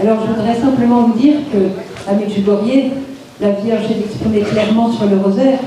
Alors 0.00 0.18
je 0.22 0.32
voudrais 0.32 0.60
simplement 0.60 1.02
vous 1.02 1.18
dire 1.18 1.34
que, 1.52 2.10
à 2.10 2.14
la 3.40 3.50
Vierge 3.50 3.84
est 3.90 4.00
exprimée 4.00 4.40
clairement 4.40 4.90
sur 4.92 5.06
le 5.06 5.16
rosaire. 5.16 5.58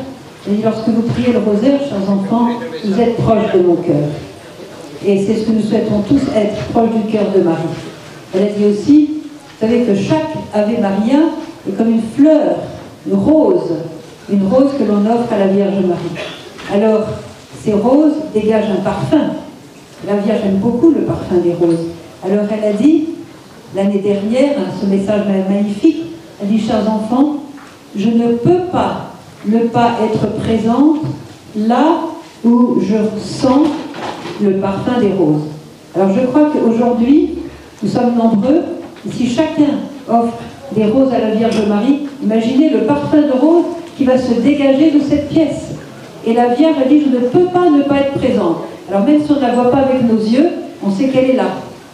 Elle 0.48 0.58
dit 0.58 0.64
lorsque 0.64 0.88
vous 0.88 1.02
priez 1.02 1.34
le 1.34 1.40
rosaire, 1.40 1.80
chers 1.80 2.10
enfants, 2.10 2.50
vous 2.84 3.00
êtes 3.00 3.16
proches 3.18 3.54
de 3.54 3.62
mon 3.62 3.76
cœur. 3.76 4.10
Et 5.06 5.26
c'est 5.26 5.36
ce 5.36 5.46
que 5.46 5.52
nous 5.52 5.62
souhaitons 5.62 6.02
tous 6.02 6.22
être, 6.36 6.56
proches 6.72 6.90
du 6.92 7.12
cœur 7.12 7.26
de 7.36 7.42
Marie. 7.42 7.64
Elle 8.34 8.44
a 8.44 8.46
dit 8.48 8.66
aussi, 8.66 9.10
vous 9.14 9.68
savez 9.68 9.84
que 9.84 9.96
chaque 9.96 10.34
Ave 10.54 10.80
Maria 10.82 11.20
est 11.68 11.78
comme 11.78 11.92
une 11.92 12.02
fleur, 12.16 12.56
une 13.08 13.18
rose, 13.18 13.72
une 14.32 14.48
rose 14.48 14.72
que 14.78 14.84
l'on 14.84 15.06
offre 15.10 15.32
à 15.32 15.38
la 15.38 15.48
Vierge 15.48 15.86
Marie. 15.86 16.74
Alors, 16.74 17.08
ces 17.64 17.74
roses 17.74 18.16
dégagent 18.34 18.72
un 18.72 18.82
parfum. 18.82 19.32
La 20.06 20.16
Vierge 20.18 20.40
aime 20.46 20.58
beaucoup 20.58 20.92
le 20.92 21.02
parfum 21.02 21.38
des 21.44 21.54
roses. 21.54 21.88
Alors 22.26 22.46
elle 22.52 22.70
a 22.70 22.74
dit, 22.74 23.10
l'année 23.76 24.00
dernière, 24.00 24.56
ce 24.82 24.86
message 24.86 25.22
magnifique, 25.50 26.06
elle 26.42 26.50
dit, 26.50 26.60
chers 26.60 26.90
enfants, 26.90 27.38
je 27.96 28.10
ne 28.10 28.34
peux 28.34 28.66
pas 28.72 29.12
ne 29.46 29.60
pas 29.60 29.92
être 30.04 30.36
présente 30.40 31.00
là 31.56 32.00
où 32.44 32.80
je 32.82 32.96
sens 33.20 33.68
le 34.42 34.58
parfum 34.58 35.00
des 35.00 35.12
roses. 35.14 35.46
Alors 35.96 36.10
je 36.14 36.26
crois 36.28 36.50
qu'aujourd'hui, 36.52 37.36
nous 37.82 37.90
sommes 37.90 38.16
nombreux, 38.16 38.62
et 39.08 39.12
si 39.12 39.28
chacun 39.28 39.80
offre 40.08 40.34
des 40.76 40.86
roses 40.86 41.14
à 41.14 41.20
la 41.20 41.32
Vierge 41.32 41.66
Marie, 41.68 42.08
imaginez 42.22 42.70
le 42.70 42.82
parfum 42.82 43.22
de 43.22 43.32
rose 43.32 43.66
qui 43.98 44.04
va 44.04 44.18
se 44.18 44.34
dégager 44.34 44.92
de 44.92 45.00
cette 45.00 45.30
pièce. 45.30 45.72
Et 46.26 46.34
la 46.34 46.50
Vierge 46.54 46.76
a 46.84 46.88
dit, 46.88 47.02
je 47.02 47.10
ne 47.10 47.30
peux 47.30 47.52
pas 47.52 47.70
ne 47.70 47.84
pas 47.84 48.00
être 48.00 48.14
présente. 48.14 48.58
Alors 48.90 49.06
même 49.06 49.24
si 49.24 49.32
on 49.32 49.36
ne 49.36 49.42
la 49.42 49.54
voit 49.54 49.72
pas 49.72 49.78
avec 49.78 50.04
nos 50.04 50.20
yeux, 50.20 50.50
on 50.86 50.92
sait 50.92 51.08
qu'elle 51.08 51.32
est 51.32 51.36
là. 51.36 51.50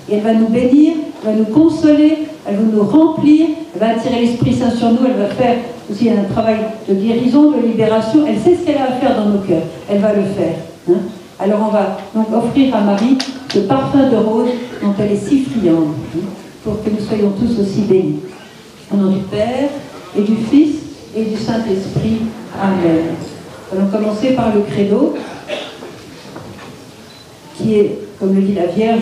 Et 0.10 0.16
elle 0.16 0.22
va 0.22 0.34
nous 0.34 0.48
bénir, 0.48 0.94
elle 1.24 1.32
va 1.32 1.40
nous 1.40 1.46
consoler, 1.46 2.18
elle 2.46 2.56
va 2.56 2.62
nous 2.62 2.84
remplir, 2.84 3.48
elle 3.74 3.80
va 3.80 3.90
attirer 3.90 4.22
l'Esprit 4.22 4.54
Saint 4.54 4.72
sur 4.72 4.92
nous, 4.92 5.00
elle 5.06 5.22
va 5.22 5.30
faire 5.30 5.58
aussi 5.90 6.10
un 6.10 6.23
travail 6.34 6.58
de 6.88 6.94
guérison, 6.94 7.52
de 7.52 7.66
libération. 7.66 8.26
Elle 8.28 8.40
sait 8.40 8.56
ce 8.60 8.66
qu'elle 8.66 8.78
a 8.78 8.86
à 8.86 8.92
faire 8.94 9.16
dans 9.16 9.30
nos 9.30 9.40
cœurs. 9.40 9.64
Elle 9.90 10.00
va 10.00 10.14
le 10.14 10.23
faire. 10.23 10.56
Hein. 10.90 11.00
Alors 11.40 11.60
on 11.68 11.72
va 11.72 11.98
donc 12.14 12.28
offrir 12.34 12.76
à 12.76 12.82
Marie 12.82 13.18
ce 13.54 13.60
parfum 13.60 14.10
de 14.10 14.16
rose 14.16 14.50
dont 14.82 14.94
elle 15.00 15.12
est 15.12 15.28
si 15.28 15.44
friande, 15.44 15.94
hein, 16.16 16.20
pour 16.64 16.84
que 16.84 16.90
nous 16.90 17.06
soyons 17.06 17.32
tous 17.32 17.62
aussi 17.62 17.82
bénis. 17.82 18.20
Au 18.94 18.98
nom 18.98 19.10
du 19.10 19.20
Père 19.20 19.70
et 20.17 20.22
du 20.22 20.36
Fils 20.36 20.76
et 21.16 21.23
du 21.23 21.38
Saint-Esprit. 21.38 22.22
Amen. 22.62 23.16
Allons 23.72 23.88
commencer 23.88 24.34
par 24.34 24.54
le 24.54 24.62
credo, 24.62 25.16
qui 27.58 27.76
est, 27.76 28.00
comme 28.20 28.36
le 28.36 28.42
dit 28.42 28.54
la 28.54 28.67
Vierge, 28.67 29.02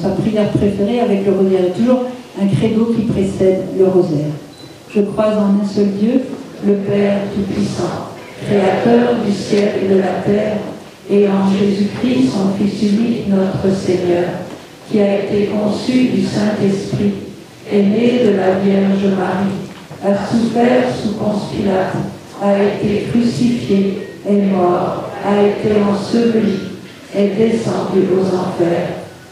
sa 0.00 0.08
prière 0.10 0.50
préférée 0.50 1.00
avec 1.00 1.26
le 1.26 1.32
rosaire. 1.32 1.72
Toujours 1.76 2.04
un 2.40 2.46
credo 2.46 2.94
qui 2.94 3.02
précède 3.02 3.64
le 3.78 3.86
rosaire. 3.86 4.32
Je 4.94 5.02
crois 5.02 5.26
en 5.26 5.62
un 5.62 5.66
seul 5.66 5.88
Dieu, 5.98 6.22
le 6.66 6.74
Père 6.74 7.20
Tout-Puissant, 7.34 8.08
Créateur 8.46 9.16
du 9.24 9.32
ciel 9.32 9.70
et 9.82 9.94
de 9.94 9.98
la 10.00 10.22
terre, 10.24 10.58
et 11.10 11.26
en 11.26 11.50
Jésus-Christ, 11.50 12.30
son 12.32 12.52
Fils 12.56 12.82
unique, 12.82 13.28
notre 13.28 13.74
Seigneur, 13.74 14.24
qui 14.90 15.00
a 15.00 15.24
été 15.24 15.46
conçu 15.46 16.08
du 16.08 16.22
Saint-Esprit, 16.22 17.12
est 17.70 17.82
né 17.82 18.20
de 18.24 18.36
la 18.36 18.58
Vierge 18.60 19.14
Marie, 19.16 19.58
a 20.04 20.14
souffert 20.30 20.84
sous 21.02 21.14
Ponce 21.14 21.50
Pilate, 21.52 21.96
a 22.42 22.62
été 22.62 23.06
crucifié, 23.10 24.08
est 24.26 24.42
mort, 24.52 25.10
a 25.26 25.42
été 25.42 25.74
enseveli, 25.82 26.58
est 27.14 27.36
descendu 27.36 28.06
aux 28.14 28.26
enfers. 28.26 29.07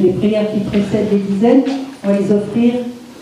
Les 0.00 0.10
prières 0.10 0.52
qui 0.52 0.60
précèdent 0.60 1.08
les 1.10 1.18
dizaines, 1.18 1.62
on 2.04 2.08
va 2.08 2.18
les 2.18 2.32
offrir 2.32 2.74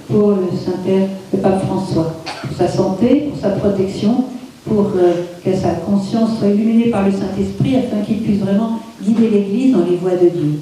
pour 0.08 0.30
le 0.30 0.48
Saint-Père, 0.56 1.08
le 1.32 1.38
Pape 1.38 1.64
François, 1.64 2.20
pour 2.42 2.56
sa 2.56 2.68
santé, 2.68 3.30
pour 3.30 3.40
sa 3.40 3.50
protection, 3.50 4.24
pour 4.66 4.92
euh, 4.96 5.12
que 5.44 5.54
sa 5.54 5.70
conscience 5.70 6.38
soit 6.38 6.48
illuminée 6.48 6.90
par 6.90 7.04
le 7.04 7.12
Saint-Esprit 7.12 7.76
afin 7.76 8.02
qu'il 8.04 8.22
puisse 8.22 8.40
vraiment 8.40 8.80
guider 9.02 9.28
l'Église 9.28 9.72
dans 9.72 9.84
les 9.84 9.96
voies 9.96 10.16
de 10.16 10.28
Dieu. 10.28 10.60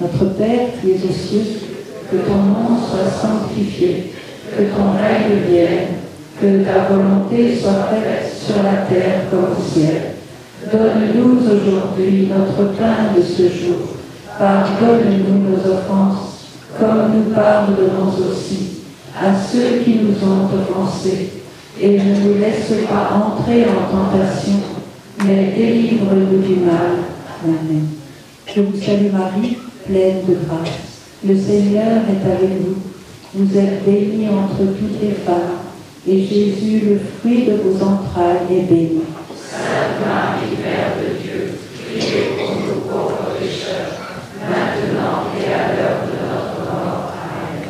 Notre 0.00 0.34
Père 0.36 0.68
qui 0.80 0.90
es 0.90 0.94
aux 0.94 1.12
cieux, 1.12 1.60
que 2.10 2.16
ton 2.16 2.36
nom 2.36 2.76
soit 2.78 3.10
sanctifié, 3.10 4.12
que 4.56 4.62
ton 4.62 4.92
règne 4.92 5.48
vienne, 5.48 5.88
que 6.40 6.64
ta 6.64 6.92
volonté 6.92 7.56
soit 7.56 7.88
faite 7.90 8.32
sur 8.34 8.62
la 8.62 8.86
terre 8.88 9.22
comme 9.30 9.52
au 9.52 9.72
ciel. 9.72 10.14
Donne-nous 10.72 11.40
aujourd'hui 11.46 12.28
notre 12.28 12.72
pain 12.72 13.14
de 13.16 13.22
ce 13.22 13.42
jour. 13.42 13.99
Pardonne-nous 14.40 15.50
nos 15.50 15.58
offenses, 15.70 16.46
comme 16.78 17.12
nous 17.14 17.34
pardonnons 17.34 18.08
aussi 18.08 18.80
à 19.14 19.34
ceux 19.34 19.82
qui 19.84 19.96
nous 19.96 20.16
ont 20.26 20.46
offensés. 20.46 21.32
Et 21.78 21.98
ne 21.98 22.14
nous 22.24 22.40
laisse 22.40 22.72
pas 22.88 23.14
entrer 23.14 23.66
en 23.66 23.82
tentation, 23.94 24.60
mais 25.26 25.52
délivre-nous 25.54 26.40
du 26.40 26.56
mal. 26.56 27.04
Amen. 27.44 27.86
Je 28.46 28.62
vous 28.62 28.80
salue 28.80 29.12
Marie, 29.12 29.58
pleine 29.86 30.24
de 30.26 30.36
grâce. 30.46 30.80
Le 31.22 31.36
Seigneur 31.38 32.00
est 32.08 32.26
avec 32.26 32.62
vous. 32.62 32.76
Vous 33.34 33.58
êtes 33.58 33.84
bénie 33.84 34.26
entre 34.28 34.56
toutes 34.58 35.00
les 35.02 35.12
femmes, 35.12 35.60
et 36.08 36.18
Jésus, 36.18 36.80
le 36.88 36.98
fruit 37.20 37.44
de 37.44 37.52
vos 37.62 37.76
entrailles, 37.84 38.46
est 38.50 38.62
béni. 38.62 39.02
Sainte 39.48 40.00
Marie, 40.04 40.56
Mère 40.62 40.96
de 40.98 41.22
Dieu, 41.22 41.58
priez 41.90 42.22
pour 42.36 42.56
nous 42.56 42.80
pauvres 42.80 43.36
pécheurs, 43.38 43.92
maintenant 44.40 45.30
et 45.38 45.46
à 45.52 45.76
l'heure 45.76 46.00
de 46.06 46.12
notre 46.26 46.60
mort. 46.72 47.12
Amen. 47.14 47.69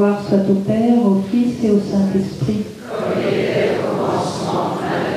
Soit 0.00 0.48
au 0.48 0.54
Père, 0.54 1.04
au 1.04 1.22
Fils 1.30 1.62
et 1.62 1.70
au 1.70 1.78
Saint-Esprit. 1.78 2.62
Dans. 2.88 2.96
Amen. 4.80 5.10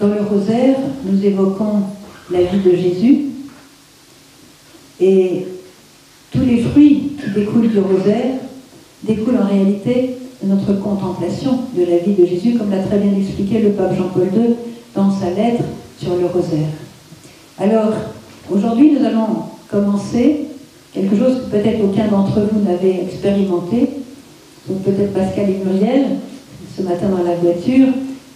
Dans 0.00 0.08
le 0.08 0.22
rosaire, 0.22 0.78
nous 1.04 1.24
évoquons 1.24 1.82
la 2.32 2.42
vie 2.42 2.58
de 2.58 2.72
Jésus 2.72 3.26
et 5.00 5.46
tous 6.32 6.40
les 6.40 6.62
fruits 6.62 7.12
qui 7.22 7.30
découlent 7.30 7.68
du 7.68 7.78
rosaire 7.78 8.34
découlent 9.04 9.38
en 9.40 9.46
réalité 9.46 10.16
de 10.42 10.48
notre 10.48 10.72
contemplation 10.80 11.60
de 11.72 11.84
la 11.84 11.98
vie 11.98 12.14
de 12.14 12.26
Jésus, 12.26 12.58
comme 12.58 12.72
l'a 12.72 12.82
très 12.82 12.98
bien 12.98 13.16
expliqué 13.16 13.60
le 13.60 13.70
pape 13.70 13.96
Jean-Paul 13.96 14.26
II 14.34 14.56
dans 14.96 15.12
sa 15.12 15.30
lettre 15.30 15.62
sur 16.00 16.16
le 16.16 16.26
rosaire. 16.26 16.87
Alors, 17.60 17.92
aujourd'hui, 18.52 18.92
nous 18.92 19.04
allons 19.04 19.26
commencer 19.68 20.46
quelque 20.92 21.16
chose 21.16 21.38
que 21.38 21.56
peut-être 21.56 21.82
aucun 21.82 22.06
d'entre 22.06 22.40
vous 22.52 22.60
n'avait 22.60 23.02
expérimenté, 23.02 23.90
donc 24.68 24.82
peut-être 24.82 25.12
Pascal 25.12 25.50
et 25.50 25.64
Muriel, 25.64 26.04
ce 26.76 26.82
matin 26.82 27.08
dans 27.08 27.24
la 27.24 27.34
voiture. 27.34 27.88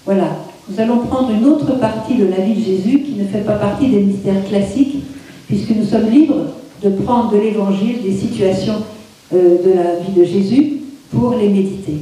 Voilà, 0.05 0.39
nous 0.69 0.81
allons 0.81 0.99
prendre 1.07 1.31
une 1.31 1.45
autre 1.45 1.79
partie 1.79 2.17
de 2.17 2.25
la 2.25 2.39
vie 2.39 2.55
de 2.55 2.65
Jésus 2.65 3.03
qui 3.03 3.13
ne 3.13 3.25
fait 3.25 3.45
pas 3.45 3.55
partie 3.55 3.91
des 3.91 4.01
mystères 4.01 4.45
classiques, 4.49 5.05
puisque 5.47 5.71
nous 5.71 5.85
sommes 5.85 6.11
libres 6.11 6.47
de 6.83 6.89
prendre 6.89 7.31
de 7.31 7.39
l'évangile 7.39 8.03
des 8.03 8.17
situations 8.17 8.83
euh, 9.33 9.59
de 9.65 9.73
la 9.73 10.01
vie 10.01 10.19
de 10.19 10.25
Jésus 10.25 10.81
pour 11.13 11.35
les 11.35 11.49
méditer. 11.49 11.99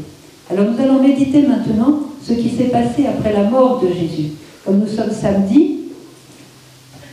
Alors 0.51 0.65
nous 0.71 0.83
allons 0.83 1.03
méditer 1.03 1.43
maintenant 1.43 2.01
ce 2.23 2.33
qui 2.33 2.49
s'est 2.49 2.71
passé 2.71 3.05
après 3.07 3.35
la 3.35 3.45
mort 3.45 3.79
de 3.83 3.89
Jésus. 3.89 4.31
Comme 4.65 4.79
nous 4.79 4.89
sommes 4.89 5.11
samedi, 5.11 5.80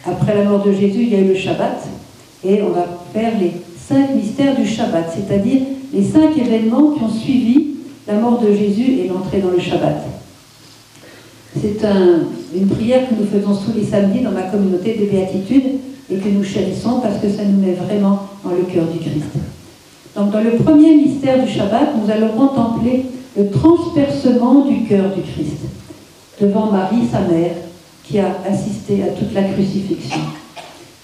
après 0.07 0.36
la 0.36 0.44
mort 0.44 0.63
de 0.63 0.71
Jésus, 0.71 1.04
il 1.04 1.09
y 1.09 1.15
a 1.15 1.19
eu 1.19 1.27
le 1.27 1.36
Shabbat, 1.36 1.86
et 2.45 2.62
on 2.62 2.69
va 2.69 2.86
faire 3.13 3.33
les 3.39 3.51
cinq 3.77 4.15
mystères 4.15 4.56
du 4.56 4.65
Shabbat, 4.65 5.13
c'est-à-dire 5.13 5.62
les 5.94 6.04
cinq 6.04 6.38
événements 6.38 6.92
qui 6.92 7.04
ont 7.04 7.09
suivi 7.09 7.68
la 8.07 8.15
mort 8.15 8.39
de 8.39 8.54
Jésus 8.54 9.00
et 9.00 9.07
l'entrée 9.07 9.39
dans 9.39 9.51
le 9.51 9.59
Shabbat. 9.59 9.98
C'est 11.59 11.86
une 12.56 12.68
prière 12.68 13.09
que 13.09 13.15
nous 13.15 13.25
faisons 13.25 13.56
tous 13.56 13.77
les 13.77 13.86
samedis 13.86 14.21
dans 14.21 14.31
ma 14.31 14.44
communauté 14.44 14.94
des 14.94 15.06
béatitudes 15.07 15.80
et 16.09 16.15
que 16.18 16.30
nous 16.30 16.44
chérissons 16.44 17.00
parce 17.01 17.19
que 17.19 17.30
ça 17.30 17.44
nous 17.44 17.59
met 17.59 17.74
vraiment 17.74 18.27
dans 18.44 18.51
le 18.51 18.63
cœur 18.63 18.86
du 18.86 19.00
Christ. 19.00 19.25
Donc 20.15 20.31
dans 20.31 20.42
le 20.42 20.51
premier 20.51 20.95
mystère 20.95 21.44
du 21.44 21.51
Shabbat, 21.51 21.89
nous 22.01 22.12
allons 22.12 22.30
contempler 22.30 23.06
le 23.36 23.50
transpercement 23.50 24.65
du 24.65 24.83
cœur 24.83 25.06
du 25.15 25.21
Christ 25.21 25.57
devant 26.39 26.71
Marie, 26.71 27.07
sa 27.12 27.21
mère, 27.21 27.51
qui 28.07 28.19
a 28.19 28.38
assisté 28.50 29.04
à 29.04 29.07
toute 29.07 29.33
la 29.33 29.44
crucifixion. 29.44 30.19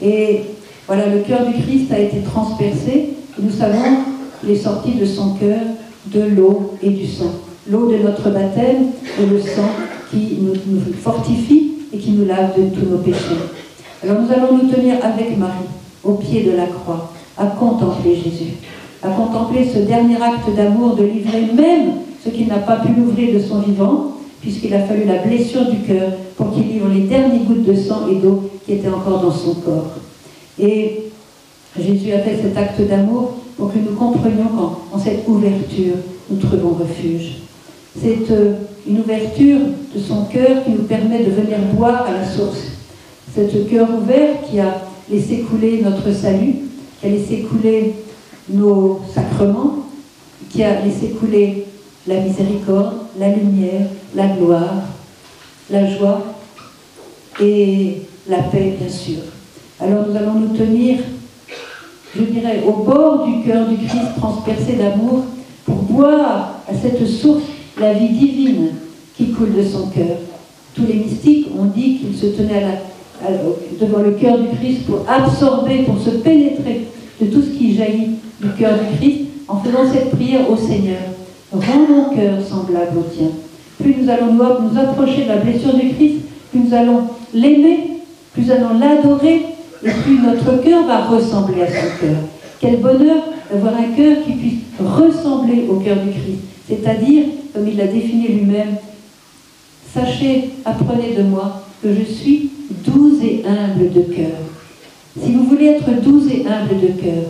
Et 0.01 0.41
voilà, 0.87 1.07
le 1.07 1.19
cœur 1.19 1.45
du 1.45 1.61
Christ 1.61 1.91
a 1.91 1.99
été 1.99 2.19
transpercé. 2.21 3.09
Nous 3.39 3.51
savons 3.51 3.97
qu'il 4.39 4.51
est 4.51 4.55
sorti 4.55 4.93
de 4.93 5.05
son 5.05 5.35
cœur 5.35 5.59
de 6.07 6.21
l'eau 6.21 6.73
et 6.81 6.89
du 6.89 7.07
sang. 7.07 7.31
L'eau 7.69 7.91
de 7.91 7.97
notre 7.97 8.29
baptême 8.29 8.87
et 9.19 9.25
le 9.25 9.39
sang 9.39 9.69
qui 10.11 10.37
nous, 10.41 10.53
fortifie 11.01 11.71
et 11.93 11.97
qui 11.97 12.11
nous 12.11 12.25
lave 12.25 12.51
de 12.57 12.75
tous 12.75 12.89
nos 12.89 12.97
péchés. 12.97 13.39
Alors 14.03 14.21
nous 14.21 14.31
allons 14.31 14.57
nous 14.57 14.69
tenir 14.69 14.95
avec 15.01 15.37
Marie 15.37 15.69
au 16.03 16.13
pied 16.13 16.43
de 16.43 16.51
la 16.51 16.65
croix, 16.65 17.13
à 17.37 17.45
contempler 17.45 18.15
Jésus, 18.15 18.53
à 19.01 19.09
contempler 19.09 19.65
ce 19.65 19.79
dernier 19.79 20.17
acte 20.17 20.53
d'amour 20.55 20.95
de 20.95 21.03
livrer 21.03 21.41
même 21.41 21.93
ce 22.23 22.29
qu'il 22.29 22.47
n'a 22.47 22.57
pas 22.57 22.77
pu 22.77 22.89
l'ouvrir 22.93 23.33
de 23.33 23.39
son 23.39 23.59
vivant, 23.59 24.17
puisqu'il 24.43 24.73
a 24.73 24.81
fallu 24.85 25.05
la 25.05 25.19
blessure 25.19 25.69
du 25.69 25.79
cœur 25.79 26.11
pour 26.35 26.53
qu'il 26.53 26.67
livre 26.67 26.89
les 26.93 27.07
dernières 27.07 27.43
gouttes 27.43 27.63
de 27.63 27.73
sang 27.73 28.07
et 28.11 28.15
d'eau 28.15 28.51
qui 28.65 28.73
étaient 28.73 28.89
encore 28.89 29.21
dans 29.21 29.31
son 29.31 29.55
corps. 29.55 29.95
Et 30.59 31.03
Jésus 31.79 32.11
a 32.11 32.19
fait 32.19 32.37
cet 32.41 32.57
acte 32.57 32.81
d'amour 32.81 33.35
pour 33.57 33.71
que 33.71 33.79
nous 33.79 33.95
comprenions 33.95 34.49
qu'en 34.91 34.99
cette 34.99 35.25
ouverture, 35.27 35.95
nous 36.29 36.37
trouvons 36.37 36.73
refuge. 36.73 37.37
C'est 37.99 38.29
euh, 38.31 38.55
une 38.87 38.99
ouverture 38.99 39.59
de 39.95 39.99
son 39.99 40.25
cœur 40.25 40.65
qui 40.65 40.71
nous 40.71 40.83
permet 40.83 41.23
de 41.23 41.31
venir 41.31 41.59
boire 41.73 42.05
à 42.05 42.11
la 42.11 42.27
source. 42.27 42.63
Cet 43.33 43.69
cœur 43.69 43.87
ouvert 43.97 44.41
qui 44.49 44.59
a 44.59 44.81
laissé 45.09 45.39
couler 45.39 45.81
notre 45.81 46.11
salut, 46.11 46.55
qui 46.99 47.07
a 47.07 47.09
laissé 47.09 47.39
couler 47.49 47.93
nos 48.49 48.99
sacrements, 49.13 49.85
qui 50.49 50.63
a 50.63 50.81
laissé 50.81 51.09
couler 51.09 51.65
la 52.07 52.19
miséricorde, 52.19 52.93
la 53.17 53.29
lumière, 53.29 53.87
la 54.15 54.27
gloire, 54.27 54.83
la 55.69 55.87
joie 55.87 56.23
et 57.41 58.01
la 58.27 58.39
paix, 58.43 58.75
bien 58.79 58.89
sûr. 58.89 59.19
Alors 59.79 60.05
nous 60.07 60.15
allons 60.15 60.35
nous 60.35 60.57
tenir, 60.57 60.99
je 62.15 62.21
dirais, 62.21 62.63
au 62.65 62.83
bord 62.83 63.25
du 63.25 63.43
cœur 63.43 63.67
du 63.67 63.77
Christ 63.77 64.15
transpercé 64.17 64.73
d'amour 64.73 65.23
pour 65.65 65.75
boire 65.75 66.59
à 66.67 66.73
cette 66.73 67.05
source 67.07 67.43
la 67.79 67.93
vie 67.93 68.09
divine 68.09 68.69
qui 69.17 69.31
coule 69.31 69.55
de 69.55 69.63
son 69.63 69.87
cœur. 69.87 70.17
Tous 70.75 70.85
les 70.85 70.95
mystiques 70.95 71.47
ont 71.57 71.65
dit 71.65 71.97
qu'ils 71.97 72.15
se 72.15 72.27
tenaient 72.27 72.79
devant 73.79 73.99
le 73.99 74.11
cœur 74.11 74.37
du 74.37 74.55
Christ 74.57 74.85
pour 74.85 75.05
absorber, 75.07 75.83
pour 75.83 75.99
se 75.99 76.09
pénétrer 76.09 76.87
de 77.21 77.27
tout 77.27 77.41
ce 77.41 77.49
qui 77.57 77.75
jaillit 77.75 78.11
du 78.41 78.49
cœur 78.57 78.77
du 78.77 78.97
Christ 78.97 79.21
en 79.47 79.59
faisant 79.59 79.91
cette 79.91 80.11
prière 80.11 80.49
au 80.49 80.57
Seigneur. 80.57 81.01
Rends 81.51 81.87
mon 81.87 82.15
cœur 82.15 82.41
semblable 82.43 82.97
au 82.97 83.03
tien. 83.03 83.27
Plus 83.81 83.95
nous 84.01 84.09
allons 84.09 84.33
nous 84.33 84.79
approcher 84.79 85.23
de 85.23 85.29
la 85.29 85.37
blessure 85.37 85.73
du 85.73 85.93
Christ, 85.93 86.15
plus 86.51 86.59
nous 86.61 86.73
allons 86.73 87.07
l'aimer, 87.33 87.99
plus 88.33 88.45
nous 88.45 88.51
allons 88.51 88.79
l'adorer, 88.79 89.41
et 89.83 89.89
plus 89.89 90.19
notre 90.19 90.63
cœur 90.63 90.85
va 90.85 91.05
ressembler 91.05 91.63
à 91.63 91.67
son 91.67 91.87
cœur. 91.99 92.17
Quel 92.59 92.77
bonheur 92.77 93.23
d'avoir 93.51 93.75
un 93.75 93.91
cœur 93.95 94.17
qui 94.25 94.33
puisse 94.33 94.59
ressembler 94.79 95.65
au 95.69 95.75
cœur 95.75 95.97
du 95.97 96.11
Christ. 96.11 96.39
C'est-à-dire, 96.67 97.25
comme 97.53 97.67
il 97.67 97.77
l'a 97.77 97.87
défini 97.87 98.27
lui-même, 98.27 98.77
sachez, 99.93 100.49
apprenez 100.65 101.13
de 101.15 101.23
moi 101.23 101.63
que 101.81 101.89
je 101.93 102.03
suis 102.03 102.49
doux 102.85 103.19
et 103.21 103.43
humble 103.45 103.91
de 103.91 104.01
cœur. 104.01 104.39
Si 105.21 105.31
vous 105.33 105.43
voulez 105.43 105.67
être 105.67 106.01
doux 106.01 106.23
et 106.29 106.45
humble 106.47 106.81
de 106.81 107.01
cœur, 107.01 107.23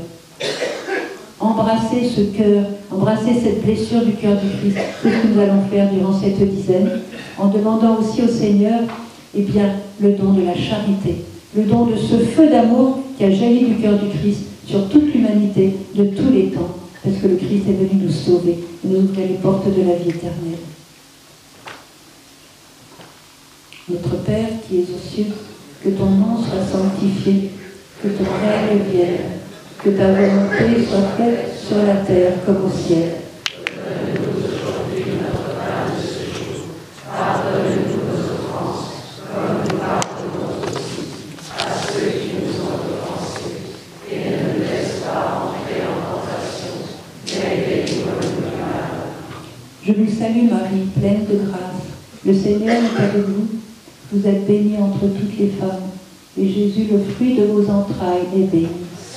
embrassez 1.39 2.09
ce 2.15 2.21
cœur, 2.35 2.65
embrassez 2.91 3.33
cette 3.43 3.63
blessure 3.63 4.03
du 4.03 4.13
cœur 4.13 4.37
du 4.39 4.49
Christ. 4.59 4.77
C'est 5.01 5.09
ce 5.09 5.15
que 5.15 5.27
nous 5.27 5.39
allons 5.39 5.61
faire 5.71 5.89
durant 5.91 6.13
cette 6.19 6.39
dizaine, 6.49 7.01
en 7.37 7.47
demandant 7.47 7.97
aussi 7.99 8.21
au 8.21 8.27
Seigneur 8.27 8.81
eh 9.35 9.41
bien, 9.41 9.71
le 9.99 10.11
don 10.11 10.33
de 10.33 10.43
la 10.43 10.55
charité, 10.55 11.23
le 11.55 11.63
don 11.63 11.85
de 11.85 11.95
ce 11.95 12.17
feu 12.17 12.49
d'amour 12.49 12.99
qui 13.17 13.23
a 13.23 13.31
jailli 13.31 13.65
du 13.65 13.75
cœur 13.81 13.97
du 13.97 14.09
Christ 14.09 14.43
sur 14.65 14.87
toute 14.89 15.13
l'humanité 15.13 15.75
de 15.95 16.05
tous 16.05 16.31
les 16.31 16.47
temps, 16.47 16.69
parce 17.03 17.17
que 17.17 17.27
le 17.27 17.35
Christ 17.35 17.63
est 17.67 17.73
venu 17.73 18.03
nous 18.03 18.11
sauver 18.11 18.59
nous 18.83 18.97
ouvrir 18.97 19.27
les 19.27 19.35
portes 19.35 19.67
de 19.67 19.81
la 19.81 19.95
vie 19.95 20.09
éternelle. 20.09 20.59
Notre 23.89 24.17
Père 24.23 24.49
qui 24.67 24.79
es 24.79 24.81
aux 24.81 25.09
cieux, 25.09 25.33
que 25.83 25.89
ton 25.89 26.05
nom 26.05 26.37
soit 26.37 26.65
sanctifié, 26.65 27.51
que 28.01 28.07
ton 28.09 28.23
règne 28.23 28.79
vienne, 28.91 29.32
que 29.83 29.89
ta 29.89 30.13
volonté 30.13 30.85
soit 30.87 31.09
faite 31.17 31.59
sur 31.67 31.75
la 31.85 31.95
terre 31.95 32.35
comme 32.45 32.65
au 32.65 32.69
ciel. 32.69 33.15
Je 49.85 49.91
vous 49.91 50.09
salue 50.09 50.49
Marie, 50.49 50.87
pleine 50.97 51.25
de 51.29 51.45
grâce. 51.45 51.59
Le 52.25 52.33
Seigneur 52.33 52.77
est 52.77 53.03
avec 53.03 53.27
vous. 53.27 53.47
Vous 54.13 54.27
êtes 54.27 54.47
bénie 54.47 54.77
entre 54.77 55.07
toutes 55.07 55.37
les 55.37 55.49
femmes, 55.49 55.89
et 56.39 56.47
Jésus, 56.47 56.85
le 56.89 56.99
fruit 56.99 57.35
de 57.35 57.43
vos 57.43 57.69
entrailles, 57.69 58.27
est 58.33 58.49
béni. 58.49 58.82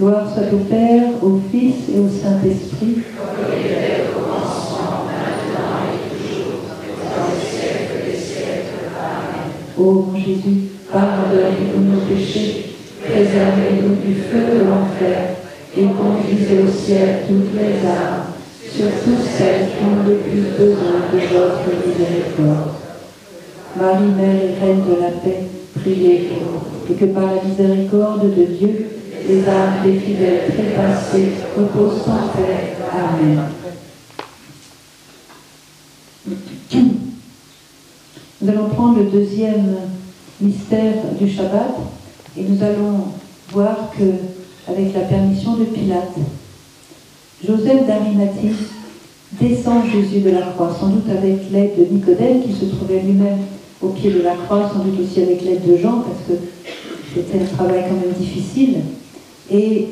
Gloire 0.00 0.32
soit 0.32 0.50
au 0.50 0.60
Père, 0.64 1.08
au 1.22 1.38
Fils 1.50 1.90
et 1.94 1.98
au 1.98 2.08
Saint-Esprit. 2.08 3.02
Maintenant 3.04 3.60
et 5.92 6.00
toujours, 6.08 6.64
dans 6.72 7.28
les 7.28 7.44
siècles 7.44 7.98
des 8.06 8.16
siècles. 8.16 8.80
Amen. 8.96 9.52
Ô 9.76 10.06
mon 10.08 10.18
Jésus, 10.18 10.72
pardonne-nous 10.90 11.84
nos 11.84 12.00
péchés, 12.06 12.76
préservez-nous 13.04 13.96
du 13.96 14.14
feu 14.14 14.40
de 14.54 14.60
l'enfer, 14.64 15.36
et 15.76 15.84
conduisez 15.84 16.60
au 16.62 16.70
ciel 16.70 17.08
toutes 17.28 17.52
les 17.54 17.86
âmes, 17.86 18.32
surtout 18.72 19.20
celles 19.36 19.68
qui 19.68 19.84
ont 19.84 20.08
le 20.08 20.14
plus 20.16 20.44
besoin 20.56 21.12
de 21.12 21.18
votre 21.28 21.68
miséricorde. 21.86 22.72
Marie, 23.78 24.14
Mère 24.16 24.40
et 24.44 24.64
Reine 24.64 24.82
de 24.88 24.96
la 24.98 25.10
paix, 25.10 25.42
priez 25.78 26.30
pour 26.30 26.40
nous, 26.40 26.64
et 26.90 26.96
que 26.96 27.04
par 27.04 27.26
la 27.26 27.42
miséricorde 27.44 28.34
de 28.34 28.44
Dieu, 28.44 28.74
les 29.30 29.48
âmes 29.48 29.84
des 29.84 29.98
fidèles 30.00 30.50
trépassés 30.52 31.32
reposent 31.56 32.08
en 32.08 32.28
paix. 32.36 32.74
Amen. 32.92 33.40
Nous 38.42 38.48
allons 38.48 38.68
prendre 38.70 38.98
le 38.98 39.04
deuxième 39.04 39.76
mystère 40.40 40.94
du 41.20 41.30
Shabbat 41.30 41.76
et 42.36 42.42
nous 42.42 42.62
allons 42.62 43.04
voir 43.52 43.90
que, 43.96 44.70
avec 44.70 44.94
la 44.94 45.02
permission 45.02 45.56
de 45.56 45.64
Pilate, 45.64 46.16
Joseph 47.46 47.86
d'Arimathie 47.86 48.56
descend 49.40 49.84
Jésus 49.92 50.20
de 50.20 50.30
la 50.30 50.42
croix, 50.42 50.74
sans 50.78 50.88
doute 50.88 51.08
avec 51.08 51.50
l'aide 51.52 51.78
de 51.78 51.94
Nicodème 51.94 52.42
qui 52.42 52.52
se 52.52 52.64
trouvait 52.64 53.00
lui-même 53.00 53.38
au 53.80 53.90
pied 53.90 54.10
de 54.10 54.22
la 54.22 54.34
croix, 54.34 54.68
sans 54.72 54.80
doute 54.80 54.98
aussi 55.00 55.22
avec 55.22 55.42
l'aide 55.42 55.64
de 55.66 55.76
Jean, 55.76 56.00
parce 56.00 56.26
que 56.26 56.44
c'était 57.14 57.44
un 57.44 57.56
travail 57.56 57.84
quand 57.88 57.94
même 57.94 58.16
difficile. 58.18 58.78
Et 59.50 59.88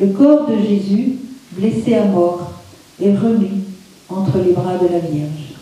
le 0.00 0.06
corps 0.08 0.46
de 0.48 0.56
Jésus, 0.56 1.16
blessé 1.52 1.94
à 1.94 2.04
mort, 2.04 2.52
est 3.00 3.16
remis 3.16 3.62
entre 4.08 4.38
les 4.38 4.52
bras 4.52 4.76
de 4.76 4.88
la 4.92 4.98
Vierge. 4.98 5.54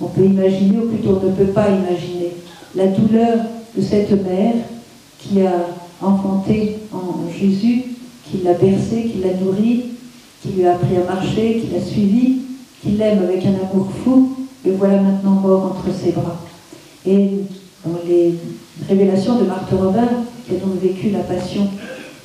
On 0.00 0.06
peut 0.06 0.24
imaginer, 0.24 0.78
ou 0.78 0.88
plutôt 0.88 1.20
on 1.22 1.26
ne 1.26 1.32
peut 1.32 1.52
pas 1.52 1.68
imaginer, 1.68 2.32
la 2.74 2.88
douleur 2.88 3.38
de 3.76 3.82
cette 3.82 4.10
mère 4.10 4.54
qui 5.18 5.40
a 5.42 5.66
enfanté 6.02 6.76
en 6.92 7.30
Jésus, 7.30 7.84
qui 8.28 8.38
l'a 8.42 8.54
bercé, 8.54 9.04
qui 9.04 9.20
l'a 9.22 9.34
nourri, 9.34 9.84
qui 10.42 10.48
lui 10.48 10.66
a 10.66 10.74
appris 10.74 10.96
à 10.96 11.14
marcher, 11.14 11.60
qui 11.60 11.74
l'a 11.74 11.80
suivi, 11.80 12.38
qui 12.82 12.90
l'aime 12.90 13.22
avec 13.22 13.44
un 13.46 13.54
amour 13.54 13.88
fou, 14.04 14.32
le 14.64 14.72
voilà 14.72 15.00
maintenant 15.00 15.32
mort 15.32 15.64
entre 15.64 15.94
ses 15.94 16.12
bras. 16.12 16.40
Et 17.06 17.30
dans 17.84 17.98
les 18.06 18.34
révélations 18.88 19.38
de 19.38 19.44
Marthe 19.44 19.70
Robin, 19.72 20.08
qui 20.46 20.56
a 20.56 20.58
donc 20.58 20.80
vécu 20.82 21.10
la 21.10 21.20
passion 21.20 21.68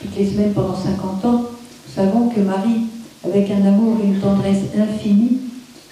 toutes 0.02 0.18
les 0.18 0.26
semaines 0.26 0.54
pendant 0.54 0.76
50 0.76 1.26
ans, 1.26 1.42
nous 1.42 1.94
savons 1.94 2.30
que 2.30 2.40
Marie, 2.40 2.88
avec 3.26 3.52
un 3.52 3.66
amour 3.66 3.98
et 4.04 4.08
une 4.08 4.20
tendresse 4.20 4.64
infinie, 4.78 5.40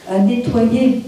a 0.10 0.20
nettoyé 0.20 1.02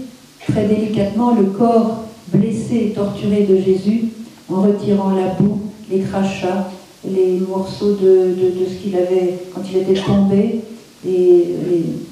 très 0.48 0.66
délicatement 0.66 1.34
le 1.34 1.44
corps 1.44 2.04
blessé 2.32 2.88
et 2.88 2.90
torturé 2.90 3.44
de 3.44 3.56
Jésus 3.56 4.04
en 4.48 4.62
retirant 4.62 5.10
la 5.10 5.28
boue, 5.28 5.60
les 5.90 6.00
crachats, 6.00 6.70
les 7.08 7.40
morceaux 7.48 7.92
de, 7.92 8.34
ce 8.68 8.74
qu'il 8.82 8.96
avait 8.96 9.38
quand 9.54 9.62
il 9.70 9.78
était 9.78 10.00
tombé, 10.00 10.60
et, 11.06 11.44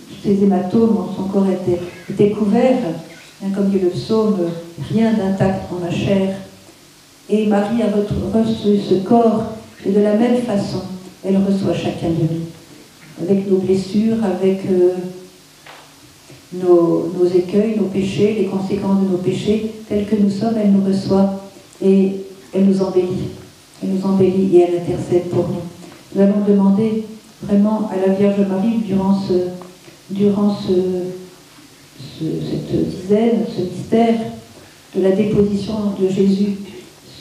tous 0.09 0.28
ces 0.28 0.42
hématomes 0.42 0.97
son 1.16 1.25
corps 1.25 1.47
couverts, 2.37 2.78
hein, 3.45 3.49
comme 3.54 3.68
dit 3.68 3.78
le 3.78 3.90
psaume, 3.90 4.37
rien 4.92 5.12
d'intact 5.12 5.71
en 5.73 5.85
ma 5.85 5.90
chair. 5.90 6.37
Et 7.30 7.47
Marie 7.47 7.83
a 7.83 7.87
re- 7.87 8.42
reçu 8.42 8.80
ce 8.80 8.95
corps, 9.07 9.45
et 9.87 9.91
de 9.91 10.01
la 10.01 10.15
même 10.15 10.37
façon, 10.43 10.83
elle 11.25 11.37
reçoit 11.37 11.75
chacun 11.75 12.09
de 12.09 12.23
nous, 12.23 13.23
avec 13.23 13.49
nos 13.51 13.59
blessures, 13.59 14.17
avec 14.25 14.61
euh, 14.71 14.93
nos, 16.55 17.11
écueils, 17.35 17.77
nos 17.77 17.85
péchés, 17.87 18.35
les 18.39 18.47
conséquences 18.47 19.03
de 19.05 19.09
nos 19.11 19.19
péchés, 19.19 19.73
tels 19.89 20.07
que 20.07 20.17
nous 20.17 20.31
sommes, 20.31 20.55
elle 20.63 20.73
nous 20.73 20.85
reçoit 20.85 21.43
et 21.85 22.13
elle 22.55 22.65
nous 22.67 22.81
embellit. 22.83 23.29
Elle 23.83 23.91
nous 23.91 24.05
embellit 24.07 24.57
et 24.57 24.61
elle 24.63 24.79
intercède 24.81 25.29
pour 25.31 25.49
nous. 25.49 25.63
Nous 26.15 26.23
allons 26.23 26.41
demander 26.49 27.05
vraiment 27.43 27.89
à 27.93 28.07
la 28.07 28.15
Vierge 28.15 28.41
Marie, 28.49 28.79
durant, 28.87 29.15
ce, 29.21 29.35
durant 30.11 30.57
ce- 30.57 31.13
cette 32.19 32.89
dizaine, 32.91 33.45
ce 33.55 33.63
mystère 33.63 34.15
de 34.97 35.03
la 35.03 35.13
déposition 35.13 35.75
de 36.01 36.09
Jésus 36.09 36.57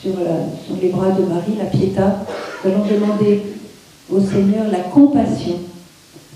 sur, 0.00 0.12
la- 0.20 0.46
sur 0.66 0.80
les 0.80 0.88
bras 0.88 1.10
de 1.10 1.24
Marie, 1.24 1.56
la 1.58 1.64
Pietà, 1.66 2.24
nous 2.64 2.70
allons 2.70 2.84
demander 2.84 3.42
au 4.10 4.20
Seigneur 4.20 4.66
la 4.70 4.80
compassion 4.80 5.56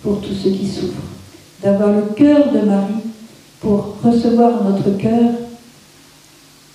pour 0.02 0.20
tous 0.20 0.34
ceux 0.34 0.50
qui 0.50 0.66
souffrent, 0.66 1.02
d'avoir 1.62 1.92
le 1.92 2.02
cœur 2.14 2.50
de 2.52 2.60
Marie 2.60 2.94
pour 3.60 3.96
recevoir 4.04 4.64
notre 4.64 4.96
cœur 4.98 5.30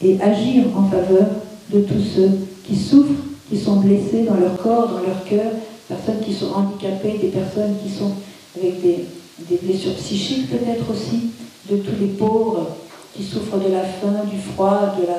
et 0.01 0.19
agir 0.21 0.65
en 0.77 0.83
faveur 0.89 1.27
de 1.73 1.81
tous 1.81 2.01
ceux 2.15 2.29
qui 2.65 2.75
souffrent, 2.75 3.23
qui 3.49 3.57
sont 3.57 3.77
blessés 3.77 4.23
dans 4.27 4.35
leur 4.35 4.57
corps, 4.57 4.87
dans 4.89 4.99
leur 5.07 5.23
cœur, 5.25 5.51
personnes 5.87 6.19
qui 6.25 6.33
sont 6.33 6.51
handicapées, 6.53 7.17
des 7.21 7.27
personnes 7.29 7.75
qui 7.83 7.89
sont 7.91 8.11
avec 8.57 8.81
des 8.81 9.57
blessures 9.61 9.95
psychiques 9.95 10.49
peut-être 10.49 10.89
aussi, 10.91 11.31
de 11.69 11.77
tous 11.77 11.99
les 11.99 12.07
pauvres 12.07 12.67
qui 13.15 13.23
souffrent 13.23 13.57
de 13.57 13.71
la 13.71 13.81
faim, 13.83 14.23
du 14.31 14.39
froid, 14.39 14.95
de, 14.99 15.05
la, 15.07 15.17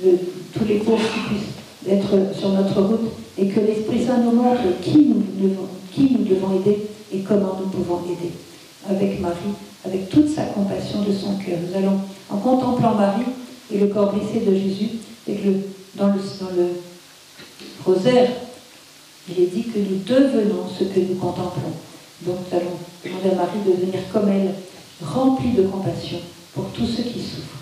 de 0.00 0.18
tous 0.56 0.64
les 0.64 0.78
pauvres 0.78 1.02
qui 1.02 1.34
puissent 1.34 1.52
être 1.88 2.38
sur 2.38 2.50
notre 2.50 2.80
route 2.80 3.10
et 3.38 3.48
que 3.48 3.60
l'Esprit 3.60 4.04
Saint 4.04 4.18
nous 4.18 4.32
montre 4.32 4.62
qui 4.82 4.98
nous 4.98 6.24
devons, 6.24 6.60
aider 6.60 6.78
et 7.12 7.20
comment 7.20 7.58
nous 7.60 7.68
pouvons 7.68 8.00
aider. 8.06 8.32
Avec 8.88 9.20
Marie, 9.20 9.54
avec 9.84 10.08
toute 10.08 10.28
sa 10.28 10.44
compassion 10.44 11.02
de 11.02 11.12
son 11.12 11.36
cœur. 11.36 11.58
Nous 11.68 11.76
allons, 11.76 12.00
en 12.30 12.38
contemplant 12.38 12.94
Marie 12.94 13.26
et 13.72 13.78
le 13.78 13.86
corps 13.88 14.12
blessé 14.12 14.44
de 14.44 14.54
Jésus, 14.54 14.88
dans, 15.96 16.06
le, 16.06 16.12
dans 16.40 16.50
le 16.56 16.68
rosaire, 17.84 18.30
il 19.28 19.44
est 19.44 19.46
dit 19.46 19.64
que 19.64 19.78
nous 19.78 20.00
devenons 20.04 20.66
ce 20.68 20.84
que 20.84 21.00
nous 21.00 21.14
contemplons. 21.14 21.72
Donc 22.22 22.36
nous 22.50 22.56
allons 22.56 22.76
demander 23.04 23.30
à 23.30 23.34
Marie 23.34 23.58
de 23.66 23.72
devenir 23.72 24.00
comme 24.12 24.28
elle, 24.28 24.54
remplie 25.04 25.52
de 25.52 25.62
compassion 25.62 26.18
pour 26.54 26.66
tous 26.70 26.86
ceux 26.86 27.02
qui 27.02 27.20
souffrent. 27.20 27.61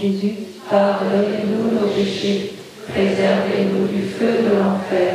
Jésus, 0.00 0.34
pardonnez-nous 0.70 1.78
nos 1.78 1.88
péchés, 1.88 2.54
Préservez-nous 2.88 3.86
du 3.86 4.02
feu 4.08 4.42
de 4.42 4.56
l'enfer 4.56 5.14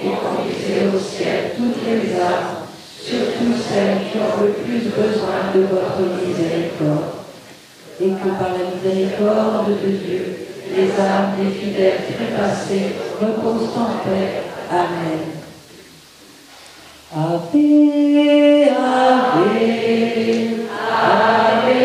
et 0.00 0.08
conduisez 0.08 0.86
au 0.94 0.98
ciel 0.98 1.50
toutes 1.56 1.84
les 1.84 2.14
âmes, 2.14 2.64
surtout 2.98 3.52
celles 3.58 3.98
qui 4.10 4.18
ont 4.18 4.29
le 4.40 4.52
plus 4.52 4.84
besoin 4.90 5.38
de 5.54 5.60
votre 5.60 6.00
miséricorde. 6.26 7.20
et 8.02 8.08
que 8.10 8.28
par 8.38 8.52
la 8.56 8.64
miséricorde 8.74 9.68
de 9.68 9.90
Dieu, 9.90 10.36
Les 10.74 10.88
âmes 11.00 11.32
des 11.36 11.50
fidèles 11.50 12.00
trépassés 12.06 12.94
reposent 13.20 13.76
en 13.76 13.98
paix. 14.04 14.44
Amen. 14.70 15.22
Ave, 17.12 17.50
Ave, 18.70 19.40
Ave 20.78 21.79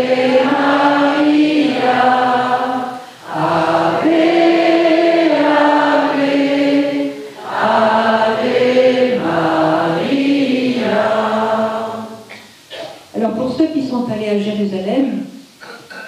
à 14.29 14.39
Jérusalem, 14.39 15.25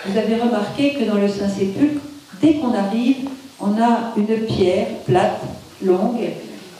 vous 0.05 0.17
avez 0.17 0.35
remarqué 0.35 0.93
que 0.93 1.03
dans 1.03 1.15
le 1.15 1.27
Saint-Sépulcre, 1.27 2.01
dès 2.41 2.55
qu'on 2.55 2.73
arrive, 2.73 3.29
on 3.59 3.81
a 3.81 4.13
une 4.15 4.45
pierre 4.45 4.87
plate, 5.05 5.41
longue. 5.83 6.29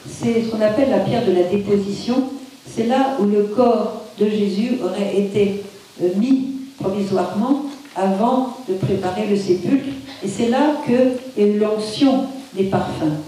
C'est 0.08 0.42
ce 0.42 0.48
qu'on 0.48 0.60
appelle 0.60 0.90
la 0.90 1.00
pierre 1.00 1.24
de 1.24 1.32
la 1.32 1.44
déposition. 1.44 2.30
C'est 2.66 2.86
là 2.86 3.16
où 3.20 3.24
le 3.24 3.44
corps 3.44 4.04
de 4.18 4.28
Jésus 4.28 4.78
aurait 4.82 5.16
été 5.16 5.62
euh, 6.02 6.08
mis 6.16 6.48
provisoirement 6.80 7.64
avant 7.94 8.56
de 8.68 8.74
préparer 8.74 9.26
le 9.26 9.36
sépulcre. 9.36 9.86
Et 10.24 10.28
c'est 10.28 10.48
là 10.48 10.76
que 10.86 11.40
est 11.40 11.58
l'onction 11.58 12.24
des 12.54 12.64
parfums. 12.64 13.18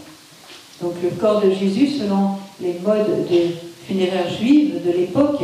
Donc 0.82 0.94
le 1.02 1.10
corps 1.10 1.42
de 1.42 1.50
Jésus, 1.50 1.88
selon 1.88 2.36
les 2.60 2.76
modes 2.84 3.26
de 3.30 3.54
funéraires 3.86 4.30
juives 4.30 4.80
de 4.84 4.92
l'époque, 4.92 5.42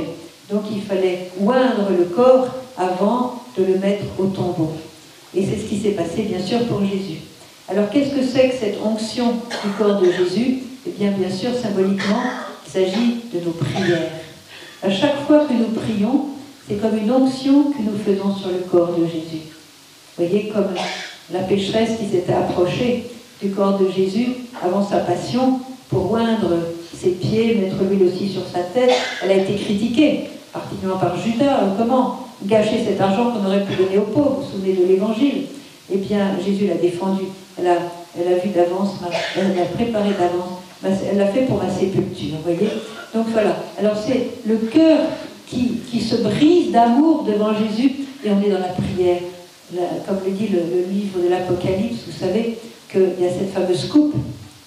donc 0.50 0.62
il 0.70 0.82
fallait 0.82 1.30
oindre 1.40 1.90
le 1.96 2.04
corps 2.04 2.48
avant 2.76 3.42
de 3.58 3.64
le 3.64 3.78
mettre 3.78 4.04
au 4.18 4.26
tombeau. 4.26 4.72
Et 5.34 5.44
c'est 5.44 5.56
ce 5.56 5.64
qui 5.64 5.78
s'est 5.78 5.90
passé 5.90 6.22
bien 6.22 6.40
sûr 6.40 6.64
pour 6.66 6.80
Jésus. 6.84 7.20
Alors 7.68 7.90
qu'est-ce 7.90 8.10
que 8.10 8.22
c'est 8.22 8.50
que 8.50 8.54
cette 8.54 8.78
onction 8.84 9.32
du 9.32 9.70
corps 9.76 10.00
de 10.00 10.06
Jésus? 10.12 10.58
Eh 10.86 10.90
bien 10.90 11.10
bien 11.10 11.30
sûr 11.30 11.50
symboliquement, 11.54 12.22
il 12.66 12.72
s'agit 12.72 13.22
de 13.32 13.40
nos 13.44 13.52
prières. 13.52 14.10
À 14.82 14.90
chaque 14.90 15.26
fois 15.26 15.46
que 15.46 15.52
nous 15.52 15.80
prions, 15.80 16.26
c'est 16.68 16.80
comme 16.80 16.96
une 16.96 17.10
onction 17.10 17.72
que 17.72 17.82
nous 17.82 17.98
faisons 18.04 18.34
sur 18.34 18.50
le 18.50 18.58
corps 18.70 18.94
de 18.96 19.04
Jésus. 19.06 19.42
Vous 20.16 20.24
voyez, 20.24 20.48
comme 20.48 20.74
la 21.32 21.40
pécheresse 21.40 21.98
qui 21.98 22.06
s'était 22.06 22.32
approchée 22.32 23.04
du 23.42 23.50
corps 23.50 23.78
de 23.78 23.90
Jésus 23.90 24.28
avant 24.62 24.86
sa 24.86 24.98
passion 24.98 25.60
pour 25.88 26.12
oindre 26.12 26.50
ses 26.96 27.10
pieds, 27.10 27.56
mettre 27.56 27.76
l'huile 27.82 28.08
aussi 28.08 28.28
sur 28.28 28.42
sa 28.46 28.60
tête, 28.60 28.92
elle 29.22 29.30
a 29.30 29.36
été 29.36 29.54
critiquée, 29.54 30.24
particulièrement 30.58 31.00
par 31.00 31.16
Judas. 31.16 31.60
Comment 31.78 32.26
gâcher 32.44 32.84
cet 32.84 33.00
argent 33.00 33.30
qu'on 33.30 33.46
aurait 33.46 33.64
pu 33.64 33.74
donner 33.76 33.98
aux 33.98 34.12
pauvres. 34.12 34.42
Vous 34.52 34.58
vous 34.58 34.82
de 34.82 34.86
l'évangile? 34.86 35.46
Eh 35.92 35.96
bien, 35.98 36.36
Jésus 36.44 36.66
l'a 36.66 36.74
défendu. 36.74 37.24
Elle 37.58 37.68
a, 37.68 37.76
elle 38.18 38.40
vu 38.40 38.50
d'avance, 38.50 38.96
elle 39.36 39.56
l'a 39.56 39.64
préparé 39.64 40.10
d'avance. 40.10 40.60
Elle 40.84 41.18
l'a 41.18 41.26
fait 41.26 41.42
pour 41.42 41.62
ma 41.62 41.70
sépulture, 41.70 42.36
vous 42.36 42.52
voyez? 42.52 42.70
Donc 43.14 43.26
voilà. 43.32 43.56
Alors 43.78 43.96
c'est 43.96 44.28
le 44.46 44.56
cœur 44.56 44.98
qui, 45.46 45.80
se 46.00 46.16
brise 46.16 46.70
d'amour 46.70 47.24
devant 47.24 47.52
Jésus 47.54 47.92
et 48.24 48.30
on 48.30 48.42
est 48.42 48.50
dans 48.50 48.58
la 48.58 48.68
prière. 48.68 49.20
comme 50.06 50.18
le 50.24 50.32
dit 50.32 50.48
le 50.48 50.92
livre 50.92 51.20
de 51.22 51.28
l'Apocalypse, 51.28 52.04
vous 52.06 52.18
savez 52.18 52.58
qu'il 52.90 53.24
y 53.24 53.26
a 53.26 53.30
cette 53.30 53.52
fameuse 53.52 53.88
coupe 53.88 54.14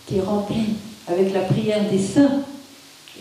qui 0.07 0.17
est 0.17 0.21
remplie 0.21 0.73
avec 1.07 1.33
la 1.33 1.41
prière 1.41 1.81
des 1.89 1.99
saints. 1.99 2.41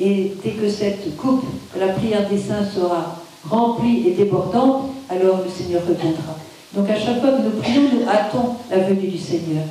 Et 0.01 0.33
dès 0.43 0.51
que 0.51 0.69
cette 0.69 1.17
coupe, 1.17 1.45
la 1.79 1.89
prière 1.89 2.29
des 2.29 2.39
saints 2.39 2.65
sera 2.65 3.17
remplie 3.49 4.07
et 4.07 4.13
débordante, 4.13 4.91
alors 5.09 5.39
le 5.45 5.51
Seigneur 5.51 5.83
reviendra. 5.83 6.37
Donc 6.75 6.89
à 6.91 6.99
chaque 6.99 7.21
fois 7.21 7.33
que 7.33 7.43
nous 7.43 7.61
prions, 7.61 7.83
nous 7.93 8.09
hâtons 8.09 8.57
la 8.71 8.79
venue 8.79 9.09
du 9.09 9.19
Seigneur. 9.19 9.65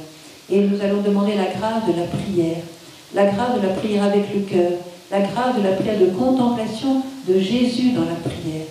Et 0.50 0.62
nous 0.62 0.82
allons 0.82 1.02
demander 1.02 1.36
la 1.36 1.46
grâce 1.46 1.86
de 1.88 2.00
la 2.00 2.08
prière, 2.08 2.64
la 3.14 3.26
grâce 3.26 3.62
de 3.62 3.68
la 3.68 3.74
prière 3.74 4.04
avec 4.04 4.34
le 4.34 4.42
cœur, 4.42 4.72
la 5.12 5.22
grâce 5.22 5.56
de 5.58 5.62
la 5.62 5.74
prière 5.74 6.00
de 6.00 6.08
contemplation 6.08 7.02
de 7.28 7.40
Jésus 7.40 7.92
dans 7.92 8.06
la 8.06 8.16
prière. 8.16 8.66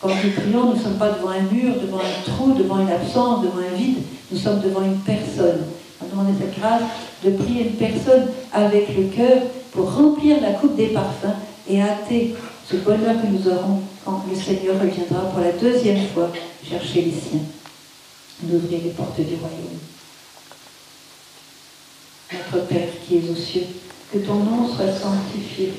Quand 0.00 0.08
nous 0.08 0.30
prions, 0.30 0.64
nous 0.66 0.76
ne 0.76 0.80
sommes 0.80 0.98
pas 0.98 1.10
devant 1.10 1.30
un 1.30 1.42
mur, 1.52 1.74
devant 1.80 1.98
un 1.98 2.22
trou, 2.24 2.54
devant 2.54 2.80
une 2.80 2.90
absence, 2.90 3.42
devant 3.42 3.58
un 3.58 3.76
vide, 3.76 3.98
nous 4.30 4.38
sommes 4.38 4.60
devant 4.60 4.82
une 4.82 4.98
personne. 4.98 5.66
On 6.00 6.06
cette 6.38 6.58
grâce 6.58 6.82
de 7.24 7.30
prier 7.30 7.64
une 7.64 7.76
personne 7.76 8.28
avec 8.52 8.96
le 8.96 9.04
cœur 9.04 9.42
pour 9.72 9.92
remplir 9.94 10.40
la 10.40 10.52
coupe 10.52 10.76
des 10.76 10.88
parfums 10.88 11.36
et 11.68 11.80
hâter 11.82 12.34
ce 12.70 12.76
bonheur 12.76 13.20
que 13.20 13.26
nous 13.26 13.48
aurons 13.48 13.80
quand 14.04 14.24
le 14.30 14.36
Seigneur 14.36 14.76
reviendra 14.80 15.28
pour 15.30 15.40
la 15.40 15.52
deuxième 15.52 16.06
fois 16.08 16.30
chercher 16.68 17.02
les 17.02 17.12
siens, 17.12 17.40
d'ouvrir 18.42 18.80
les 18.84 18.90
portes 18.90 19.20
du 19.20 19.34
royaume. 19.34 19.78
Notre 22.32 22.66
Père 22.66 22.88
qui 23.06 23.16
es 23.16 23.30
aux 23.30 23.34
cieux, 23.34 23.66
que 24.12 24.18
ton 24.18 24.34
nom 24.36 24.68
soit 24.68 24.92
sanctifié, 24.92 25.72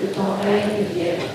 que 0.00 0.06
ton 0.14 0.28
règne 0.42 0.84
vienne, 0.94 1.26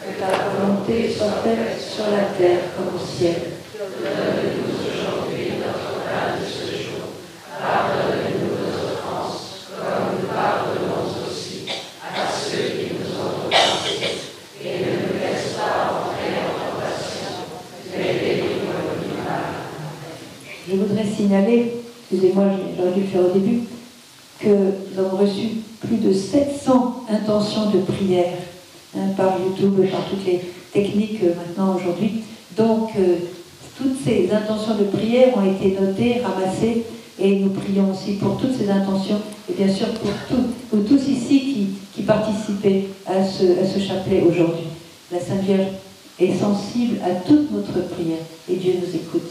que 0.00 0.20
ta 0.20 0.30
volonté 0.50 1.10
soit 1.10 1.42
faite 1.42 1.80
sur 1.80 2.04
la 2.10 2.24
terre 2.36 2.60
comme 2.76 2.94
au 2.94 3.04
ciel. 3.04 3.36
Donne-nous 3.78 4.74
aujourd'hui 4.74 5.52
notre 5.58 6.02
pain 6.04 6.38
de 6.38 6.44
ce 6.44 6.82
jour. 6.82 7.14
Pardonne-nous 7.60 8.58
nos 8.58 8.74
offenses, 8.90 9.68
comme 9.76 10.20
nous 10.20 10.28
pardonnons 10.28 11.02
aussi 11.28 11.66
à 12.02 12.26
ceux 12.30 12.66
qui 12.76 12.94
nous 12.94 13.10
ont 13.18 13.48
offensés. 13.48 14.18
Et 14.62 14.78
ne 14.78 14.90
nous 15.06 15.18
laisse 15.20 15.54
pas 15.54 15.94
entrer 15.94 16.34
en 16.42 16.50
tentation, 16.58 17.34
mais 17.96 18.14
délivre-nous 18.14 18.98
du 19.02 19.14
mal. 19.16 19.46
Je 20.68 20.74
voudrais 20.76 21.07
signaler, 21.18 21.72
excusez-moi, 22.10 22.44
j'aurais 22.76 22.92
dû 22.92 23.00
le 23.00 23.06
faire 23.06 23.22
au 23.22 23.32
début, 23.32 23.60
que 24.38 24.48
nous 24.48 25.00
avons 25.00 25.16
reçu 25.16 25.48
plus 25.80 25.96
de 25.96 26.12
700 26.12 27.06
intentions 27.10 27.70
de 27.70 27.80
prière 27.80 28.34
hein, 28.96 29.08
par 29.16 29.36
YouTube, 29.40 29.80
par 29.90 30.04
toutes 30.08 30.24
les 30.24 30.40
techniques 30.72 31.22
euh, 31.24 31.34
maintenant 31.34 31.76
aujourd'hui. 31.76 32.22
Donc, 32.56 32.90
euh, 32.96 33.16
toutes 33.76 33.96
ces 34.04 34.30
intentions 34.32 34.76
de 34.76 34.84
prière 34.84 35.36
ont 35.36 35.44
été 35.44 35.76
notées, 35.80 36.20
ramassées, 36.22 36.84
et 37.20 37.40
nous 37.40 37.50
prions 37.50 37.90
aussi 37.90 38.12
pour 38.12 38.36
toutes 38.36 38.56
ces 38.56 38.70
intentions, 38.70 39.20
et 39.50 39.54
bien 39.54 39.72
sûr 39.72 39.88
pour, 39.88 40.84
tous 40.84 41.08
ici 41.08 41.68
qui, 41.94 42.02
participaient 42.02 42.84
à 43.06 43.22
ce 43.22 43.78
chapelet 43.80 44.22
aujourd'hui. 44.22 44.68
La 45.12 45.18
Sainte 45.18 45.42
Vierge 45.42 45.66
est 46.18 46.32
sensible 46.32 46.96
à 47.04 47.10
toute 47.16 47.50
notre 47.52 47.86
prière, 47.88 48.22
et 48.48 48.54
Dieu 48.54 48.74
nous 48.80 48.94
écoute. 48.94 49.30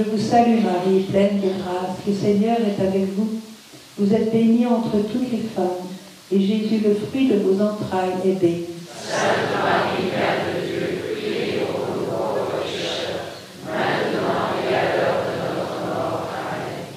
Je 0.00 0.10
vous 0.10 0.18
salue 0.18 0.62
Marie, 0.64 1.02
pleine 1.10 1.40
de 1.40 1.48
grâce, 1.60 1.98
le 2.06 2.14
Seigneur 2.14 2.56
est 2.56 2.82
avec 2.82 3.14
vous. 3.14 3.28
Vous 3.98 4.14
êtes 4.14 4.32
bénie 4.32 4.64
entre 4.64 4.96
toutes 5.12 5.30
les 5.30 5.42
femmes, 5.54 5.90
et 6.32 6.40
Jésus, 6.40 6.80
le 6.82 6.94
fruit 6.94 7.28
de 7.28 7.34
vos 7.40 7.60
entrailles, 7.62 8.14
est 8.24 8.40
béni. 8.40 8.64
Marie, 9.62 10.04
Mère. 10.10 10.40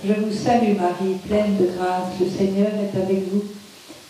Je 0.06 0.14
vous 0.14 0.32
salue 0.32 0.78
Marie, 0.78 1.18
pleine 1.28 1.58
de 1.58 1.72
grâce, 1.78 2.20
le 2.22 2.28
Seigneur 2.30 2.68
est 2.68 2.98
avec 2.98 3.30
vous. 3.30 3.44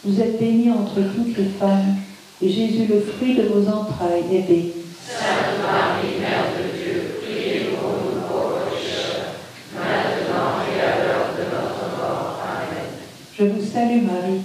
Vous 0.03 0.21
êtes 0.21 0.39
bénie 0.39 0.69
entre 0.69 1.01
toutes 1.15 1.35
les 1.35 1.49
femmes, 1.59 1.95
et 2.43 2.49
Jésus, 2.49 2.85
le 2.87 2.99
fruit 2.99 3.33
de 3.33 3.43
vos 3.43 3.67
entrailles, 3.67 4.23
est 4.31 4.47
béni. 4.47 4.71
Sainte 5.05 5.61
Marie, 5.61 6.19
Mère 6.19 6.45
de 6.57 6.77
Dieu, 6.77 7.19
priez 7.21 7.59
pour 7.75 7.89
nous 7.89 8.21
pauvres 8.21 8.61
pécheurs, 8.71 9.35
maintenant 9.75 10.63
et 10.63 10.79
à 10.79 11.03
l'heure 11.03 11.29
de 11.37 11.43
notre 11.43 11.85
mort. 11.97 12.39
Amen. 12.41 12.87
Je 13.37 13.43
vous 13.43 13.61
salue 13.61 14.01
Marie, 14.03 14.42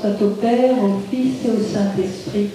soit 0.00 0.26
au 0.26 0.30
Père, 0.30 0.82
au 0.82 1.00
Fils 1.10 1.44
et 1.44 1.50
au 1.50 1.62
Saint-Esprit. 1.62 2.50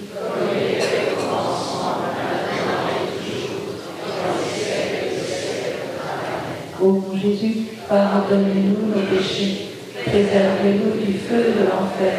Ô 6.82 6.86
mon 6.86 7.18
Jésus, 7.18 7.66
pardonnez-nous 7.88 8.88
nos 8.88 9.16
péchés, 9.16 9.68
préservez-nous 10.04 11.04
du 11.04 11.18
feu 11.18 11.54
de 11.58 11.64
l'enfer 11.64 12.14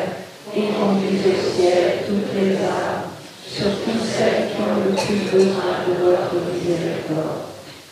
et 0.56 0.62
conduisez 0.62 1.30
au 1.30 1.56
ciel 1.56 1.94
toutes 2.08 2.34
les 2.40 2.56
âmes, 2.56 3.06
surtout 3.46 4.00
celles 4.00 4.50
qui 4.50 4.62
ont 4.62 4.86
le 4.86 4.96
plus 4.96 5.38
besoin 5.38 5.86
de 5.88 6.04
votre 6.04 6.34
miséricorde. 6.54 7.46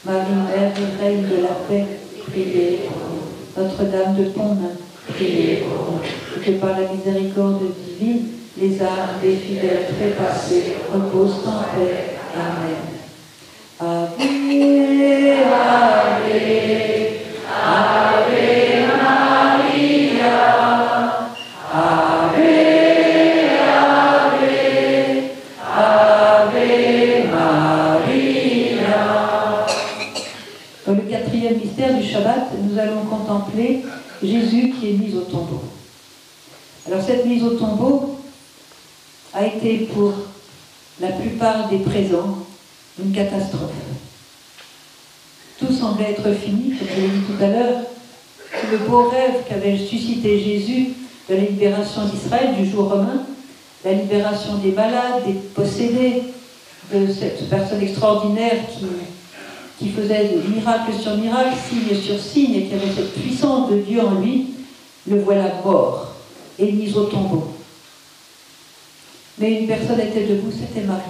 Marie, 0.05 0.33
Mère 0.33 0.73
Reine 0.99 1.29
de 1.29 1.43
la 1.43 1.55
paix, 1.67 1.85
priez 2.27 2.79
pour 2.87 2.97
nous. 3.09 3.63
Notre-Dame 3.63 4.15
de 4.15 4.29
Pontmain, 4.29 4.75
priez 5.15 5.57
pour 5.57 5.93
nous. 5.93 6.22
Que 6.41 6.51
par 6.53 6.71
la 6.71 6.87
miséricorde 6.91 7.61
divine, 7.87 8.25
les 8.57 8.81
âmes 8.81 9.19
des 9.21 9.35
fidèles 9.35 9.85
trépassés 9.97 10.75
reposent 10.91 11.47
en 11.47 11.63
paix. 11.73 12.17
Amen. 12.35 12.93
Ave, 13.79 14.17
Ave, 15.53 15.89
Ave 17.63 18.33
Maria. 18.89 20.35
Ave, 21.71 22.49
Ave, 23.77 24.57
Ave 25.77 26.67
Maria. 27.31 29.01
Dans 30.85 30.93
le 30.93 31.01
quatrième 31.09 31.57
mystère 31.57 31.93
du 31.93 32.03
Shabbat, 32.03 32.49
nous 32.61 32.77
allons 32.77 33.05
contempler 33.09 33.85
Jésus 34.21 34.71
qui 34.71 34.89
est 34.89 34.97
mis 34.97 35.15
au 35.15 35.21
tombeau. 35.21 35.62
Alors 36.93 37.03
cette 37.03 37.25
mise 37.25 37.43
au 37.43 37.55
tombeau 37.55 38.19
a 39.33 39.47
été 39.47 39.89
pour 39.91 40.13
la 41.01 41.07
plupart 41.07 41.67
des 41.67 41.79
présents 41.79 42.37
une 43.03 43.11
catastrophe. 43.11 43.71
Tout 45.57 45.73
semblait 45.73 46.11
être 46.11 46.31
fini, 46.33 46.75
comme 46.77 46.87
je 46.95 47.01
l'ai 47.01 47.07
dit 47.07 47.23
tout 47.25 47.43
à 47.43 47.47
l'heure. 47.47 47.79
Le 48.71 48.77
beau 48.77 49.09
rêve 49.09 49.41
qu'avait 49.49 49.75
suscité 49.75 50.39
Jésus 50.39 50.89
de 51.27 51.33
la 51.33 51.41
libération 51.41 52.05
d'Israël 52.05 52.53
du 52.55 52.69
jour 52.69 52.87
romain, 52.87 53.23
la 53.83 53.93
libération 53.93 54.57
des 54.57 54.73
malades, 54.73 55.25
des 55.25 55.33
possédés, 55.33 56.21
de 56.93 57.11
cette 57.11 57.49
personne 57.49 57.81
extraordinaire 57.81 58.67
qui, 58.69 58.85
qui 59.79 59.89
faisait 59.89 60.29
miracle 60.47 60.91
sur 61.01 61.17
miracle, 61.17 61.55
signe 61.67 61.99
sur 61.99 62.19
signe, 62.19 62.53
et 62.53 62.65
qui 62.65 62.75
avait 62.75 62.93
cette 62.95 63.15
puissance 63.19 63.71
de 63.71 63.77
Dieu 63.77 63.99
en 63.99 64.21
lui, 64.21 64.51
le 65.07 65.19
voilà 65.21 65.53
mort 65.65 66.12
et 66.59 66.71
mis 66.71 66.93
au 66.93 67.05
tombeau. 67.05 67.53
Mais 69.37 69.61
une 69.61 69.67
personne 69.67 69.99
était 69.99 70.25
debout, 70.25 70.51
c'était 70.51 70.85
Marie. 70.85 71.01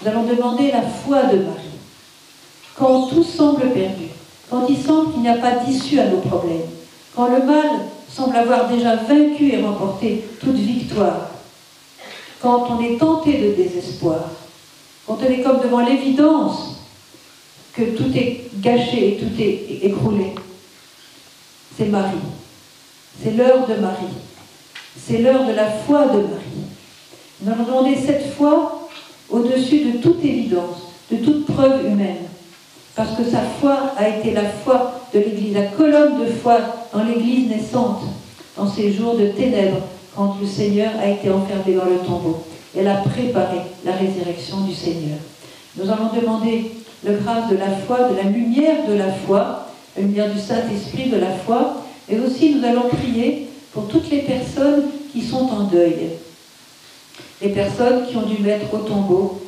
Nous 0.00 0.08
allons 0.08 0.24
demander 0.24 0.70
la 0.70 0.82
foi 0.82 1.24
de 1.24 1.38
Marie. 1.38 1.78
Quand 2.76 3.08
tout 3.08 3.24
semble 3.24 3.70
perdu, 3.70 4.08
quand 4.50 4.66
il 4.68 4.76
semble 4.76 5.12
qu'il 5.12 5.22
n'y 5.22 5.28
a 5.28 5.38
pas 5.38 5.56
d'issue 5.56 5.98
à 5.98 6.08
nos 6.08 6.18
problèmes, 6.18 6.62
quand 7.14 7.28
le 7.28 7.44
mal 7.44 7.66
semble 8.08 8.36
avoir 8.36 8.68
déjà 8.68 8.96
vaincu 8.96 9.52
et 9.52 9.62
remporté 9.62 10.24
toute 10.40 10.56
victoire, 10.56 11.30
quand 12.40 12.68
on 12.70 12.80
est 12.80 12.98
tenté 12.98 13.38
de 13.38 13.52
désespoir, 13.54 14.30
quand 15.06 15.18
on 15.20 15.30
est 15.30 15.42
comme 15.42 15.60
devant 15.60 15.80
l'évidence 15.80 16.76
que 17.72 17.82
tout 17.82 18.16
est 18.16 18.48
gâché 18.60 19.08
et 19.08 19.16
tout 19.16 19.40
est 19.40 19.86
écroulé, 19.86 20.34
c'est 21.76 21.86
Marie. 21.86 22.18
C'est 23.22 23.32
l'heure 23.32 23.66
de 23.66 23.74
Marie. 23.74 24.14
C'est 24.96 25.18
l'heure 25.18 25.44
de 25.44 25.52
la 25.52 25.66
foi 25.66 26.06
de 26.06 26.18
Marie. 26.18 26.68
Nous 27.40 27.52
allons 27.52 27.64
demander 27.64 27.96
cette 27.96 28.32
foi 28.34 28.88
au-dessus 29.28 29.80
de 29.80 29.98
toute 29.98 30.24
évidence, 30.24 30.92
de 31.10 31.16
toute 31.16 31.46
preuve 31.46 31.84
humaine. 31.86 32.26
Parce 32.94 33.16
que 33.16 33.24
sa 33.24 33.42
foi 33.60 33.92
a 33.96 34.08
été 34.08 34.32
la 34.32 34.44
foi 34.44 35.00
de 35.14 35.20
l'Église, 35.20 35.54
la 35.54 35.66
colonne 35.66 36.20
de 36.20 36.26
foi 36.26 36.58
dans 36.92 37.04
l'Église 37.04 37.48
naissante, 37.48 38.02
dans 38.56 38.68
ces 38.68 38.92
jours 38.92 39.16
de 39.16 39.26
ténèbres, 39.26 39.82
quand 40.16 40.36
le 40.40 40.46
Seigneur 40.46 40.90
a 41.00 41.08
été 41.08 41.30
enfermé 41.30 41.74
dans 41.74 41.84
le 41.84 41.98
tombeau. 41.98 42.42
Elle 42.76 42.88
a 42.88 42.96
préparé 42.96 43.58
la 43.84 43.92
résurrection 43.92 44.62
du 44.62 44.74
Seigneur. 44.74 45.18
Nous 45.76 45.88
allons 45.90 46.10
demander 46.14 46.72
le 47.04 47.14
grâce 47.18 47.48
de 47.50 47.56
la 47.56 47.70
foi, 47.86 48.08
de 48.10 48.16
la 48.16 48.24
lumière 48.24 48.86
de 48.88 48.94
la 48.94 49.12
foi, 49.12 49.66
la 49.96 50.02
lumière 50.02 50.30
du 50.32 50.40
Saint-Esprit 50.40 51.08
de 51.08 51.16
la 51.18 51.30
foi, 51.30 51.77
et 52.10 52.18
aussi 52.18 52.54
nous 52.54 52.64
allons 52.64 52.88
prier 52.88 53.48
pour 53.72 53.88
toutes 53.88 54.10
les 54.10 54.22
personnes 54.22 54.84
qui 55.12 55.22
sont 55.22 55.48
en 55.50 55.64
deuil. 55.64 56.10
Les 57.42 57.50
personnes 57.50 58.06
qui 58.06 58.16
ont 58.16 58.26
dû 58.26 58.42
mettre 58.42 58.72
au 58.72 58.78
tombeau 58.78 59.42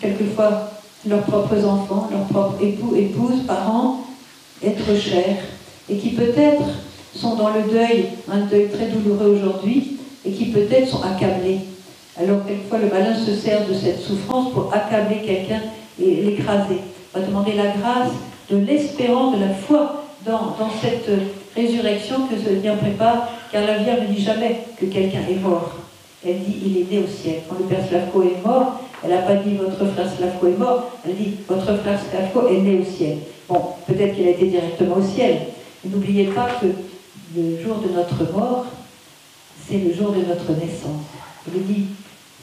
quelquefois 0.00 0.70
leurs 1.06 1.22
propres 1.22 1.64
enfants, 1.64 2.08
leurs 2.10 2.26
propres 2.26 2.62
époux, 2.62 2.94
épouses, 2.96 3.42
parents, 3.46 4.04
êtres 4.62 4.96
chers, 4.98 5.38
et 5.88 5.96
qui 5.96 6.10
peut-être 6.10 6.64
sont 7.14 7.36
dans 7.36 7.50
le 7.50 7.62
deuil, 7.62 8.06
un 8.30 8.40
deuil 8.40 8.68
très 8.68 8.86
douloureux 8.86 9.38
aujourd'hui, 9.38 9.98
et 10.24 10.32
qui 10.32 10.46
peut-être 10.46 10.88
sont 10.88 11.02
accablés. 11.02 11.60
Alors 12.18 12.44
quelquefois 12.46 12.78
le 12.78 12.88
malin 12.88 13.16
se 13.16 13.34
sert 13.34 13.66
de 13.66 13.74
cette 13.74 14.00
souffrance 14.00 14.52
pour 14.52 14.74
accabler 14.74 15.22
quelqu'un 15.24 15.62
et 16.00 16.22
l'écraser. 16.22 16.80
On 17.14 17.20
va 17.20 17.26
demander 17.26 17.52
la 17.52 17.68
grâce 17.68 18.12
de 18.50 18.56
l'espérance, 18.56 19.36
de 19.36 19.40
la 19.40 19.54
foi 19.54 20.07
dans, 20.24 20.56
cette 20.80 21.08
résurrection 21.54 22.26
que 22.26 22.36
ce 22.36 22.54
Seigneur 22.54 22.76
prépare, 22.76 23.28
car 23.50 23.66
la 23.66 23.78
Vierge 23.78 24.08
ne 24.08 24.14
dit 24.14 24.22
jamais 24.22 24.60
que 24.78 24.86
quelqu'un 24.86 25.20
est 25.28 25.40
mort. 25.40 25.72
Elle 26.26 26.38
dit 26.40 26.56
il 26.64 26.78
est 26.78 26.90
né 26.90 27.04
au 27.04 27.06
ciel. 27.06 27.40
Quand 27.48 27.56
le 27.58 27.64
Père 27.64 27.86
Slavko 27.88 28.22
est 28.22 28.44
mort, 28.44 28.80
elle 29.02 29.10
n'a 29.10 29.18
pas 29.18 29.36
dit 29.36 29.54
votre 29.54 29.92
frère 29.92 30.10
Slavko 30.16 30.48
est 30.48 30.58
mort, 30.58 30.90
elle 31.06 31.14
dit 31.14 31.36
votre 31.48 31.76
frère 31.76 31.98
Slavko 32.10 32.48
est 32.48 32.60
né 32.60 32.80
au 32.80 32.84
ciel. 32.84 33.18
Bon, 33.48 33.60
peut-être 33.86 34.16
qu'il 34.16 34.26
a 34.26 34.30
été 34.30 34.46
directement 34.46 34.96
au 34.96 35.02
ciel. 35.02 35.38
N'oubliez 35.84 36.24
pas 36.26 36.48
que 36.60 36.66
le 37.36 37.62
jour 37.62 37.76
de 37.76 37.92
notre 37.94 38.32
mort, 38.32 38.66
c'est 39.68 39.78
le 39.78 39.92
jour 39.94 40.10
de 40.10 40.18
notre 40.18 40.52
naissance. 40.52 41.04
Il 41.54 41.64
dit 41.64 41.86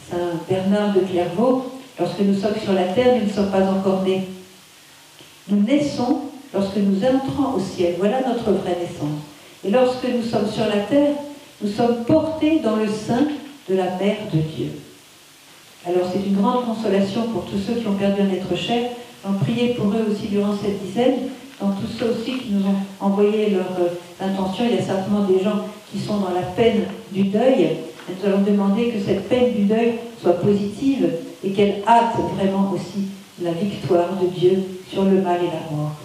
Saint 0.09 0.39
Bernard 0.49 0.93
de 0.93 1.01
Clairvaux, 1.01 1.71
lorsque 1.99 2.21
nous 2.21 2.35
sommes 2.35 2.55
sur 2.63 2.73
la 2.73 2.85
terre, 2.85 3.15
nous 3.19 3.27
ne 3.27 3.33
sommes 3.33 3.51
pas 3.51 3.63
encore 3.63 4.03
nés. 4.03 4.23
Nous 5.49 5.61
naissons 5.61 6.21
lorsque 6.55 6.77
nous 6.77 7.03
entrons 7.03 7.57
au 7.57 7.59
ciel. 7.59 7.95
Voilà 7.99 8.21
notre 8.21 8.51
vraie 8.51 8.77
naissance. 8.79 9.21
Et 9.63 9.69
lorsque 9.69 10.05
nous 10.05 10.23
sommes 10.23 10.49
sur 10.49 10.65
la 10.65 10.81
terre, 10.81 11.15
nous 11.61 11.69
sommes 11.69 12.03
portés 12.05 12.59
dans 12.59 12.77
le 12.77 12.87
sein 12.87 13.27
de 13.69 13.75
la 13.75 13.97
Mère 13.97 14.17
de 14.33 14.39
Dieu. 14.39 14.71
Alors 15.85 16.07
c'est 16.11 16.27
une 16.27 16.37
grande 16.37 16.65
consolation 16.65 17.23
pour 17.23 17.45
tous 17.45 17.59
ceux 17.59 17.75
qui 17.75 17.87
ont 17.87 17.93
perdu 17.93 18.21
un 18.21 18.33
être 18.33 18.55
cher. 18.55 18.89
On 19.27 19.33
prier 19.33 19.73
pour 19.73 19.87
eux 19.87 20.07
aussi 20.11 20.27
durant 20.27 20.55
cette 20.55 20.83
dizaine. 20.83 21.29
Dans 21.59 21.71
tous 21.71 21.87
ceux 21.99 22.11
aussi 22.11 22.37
qui 22.37 22.51
nous 22.51 22.65
ont 22.65 22.75
envoyé 22.99 23.51
leur 23.51 23.71
euh, 23.79 24.25
intention, 24.25 24.65
il 24.69 24.75
y 24.75 24.79
a 24.79 24.83
certainement 24.83 25.23
des 25.23 25.41
gens 25.41 25.61
qui 25.91 25.99
sont 25.99 26.17
dans 26.17 26.31
la 26.31 26.41
peine 26.41 26.83
du 27.11 27.23
deuil. 27.23 27.77
nous 28.09 28.27
allons 28.27 28.41
demander 28.41 28.89
que 28.89 28.99
cette 28.99 29.29
peine 29.29 29.53
du 29.53 29.63
deuil 29.63 29.93
soit 30.21 30.33
positive 30.41 31.07
et 31.43 31.51
qu'elle 31.51 31.75
hâte 31.87 32.17
vraiment 32.35 32.71
aussi 32.73 33.07
la 33.41 33.51
victoire 33.51 34.09
de 34.21 34.27
Dieu 34.27 34.63
sur 34.91 35.05
le 35.05 35.21
mal 35.21 35.39
et 35.41 35.47
la 35.47 35.75
mort. 35.75 36.04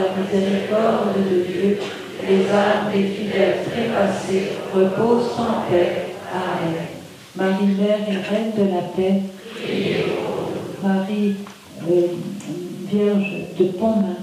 la 0.00 0.22
miséricorde 0.22 1.14
de 1.16 1.42
Dieu, 1.42 1.78
Les 2.26 2.48
âmes 2.50 2.92
des 2.92 3.04
fidèles 3.04 3.64
trépassés 3.64 4.52
reposent 4.74 5.38
en 5.38 5.70
paix. 5.70 6.14
Amen. 6.32 6.86
Marie, 7.34 7.74
Mère 7.78 8.00
et 8.08 8.16
Reine 8.28 8.52
de 8.56 8.64
la 8.74 8.82
paix, 8.82 9.22
Marie, 10.82 11.36
euh, 11.88 12.06
Vierge 12.86 13.32
de 13.58 13.64
Pontmain, 13.66 14.16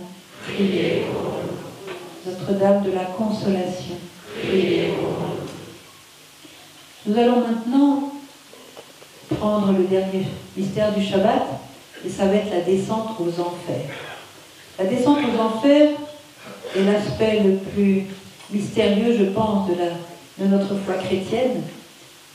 Notre-Dame 2.26 2.84
de 2.84 2.92
la 2.92 3.06
Consolation. 3.18 3.96
Nous 7.06 7.18
allons 7.18 7.42
maintenant 7.48 8.12
prendre 9.40 9.72
le 9.72 9.86
dernier 9.86 10.28
mystère 10.56 10.94
du 10.94 11.04
Shabbat, 11.04 11.44
et 12.06 12.10
ça 12.10 12.26
va 12.26 12.36
être 12.36 12.52
la 12.52 12.62
descente 12.62 13.20
aux 13.20 13.42
enfers. 13.42 14.07
La 14.80 14.86
descente 14.86 15.18
aux 15.18 15.42
enfers 15.42 15.90
est 16.76 16.84
l'aspect 16.84 17.42
le 17.44 17.56
plus 17.56 18.06
mystérieux, 18.52 19.18
je 19.18 19.26
pense, 19.26 19.68
de, 19.70 20.46
notre 20.46 20.76
foi 20.86 20.94
chrétienne. 20.96 21.64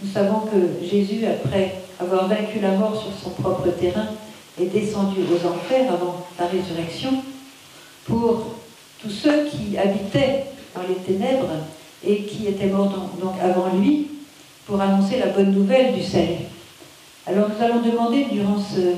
Nous 0.02 0.10
savons 0.10 0.40
que 0.40 0.84
Jésus, 0.84 1.24
après 1.24 1.76
avoir 2.00 2.26
vaincu 2.26 2.58
la 2.60 2.72
mort 2.72 3.00
sur 3.00 3.12
son 3.22 3.30
propre 3.30 3.68
terrain, 3.68 4.08
est 4.60 4.66
descendu 4.66 5.20
aux 5.20 5.46
enfers 5.46 5.92
avant 5.92 6.26
la 6.36 6.46
résurrection 6.46 7.22
pour 8.06 8.56
tous 9.00 9.10
ceux 9.10 9.46
qui 9.46 9.78
habitaient 9.78 10.46
dans 10.74 10.82
les 10.88 10.96
ténèbres 10.96 11.48
et 12.04 12.24
qui 12.24 12.48
étaient 12.48 12.66
morts 12.66 13.08
donc, 13.20 13.34
avant 13.40 13.76
lui, 13.76 14.08
pour 14.66 14.80
annoncer 14.80 15.20
la 15.20 15.28
bonne 15.28 15.52
nouvelle 15.52 15.94
du 15.94 16.02
salut. 16.02 16.48
Alors 17.24 17.48
nous 17.48 17.64
allons 17.64 17.82
demander 17.82 18.24
durant 18.32 18.58
ce 18.58 18.96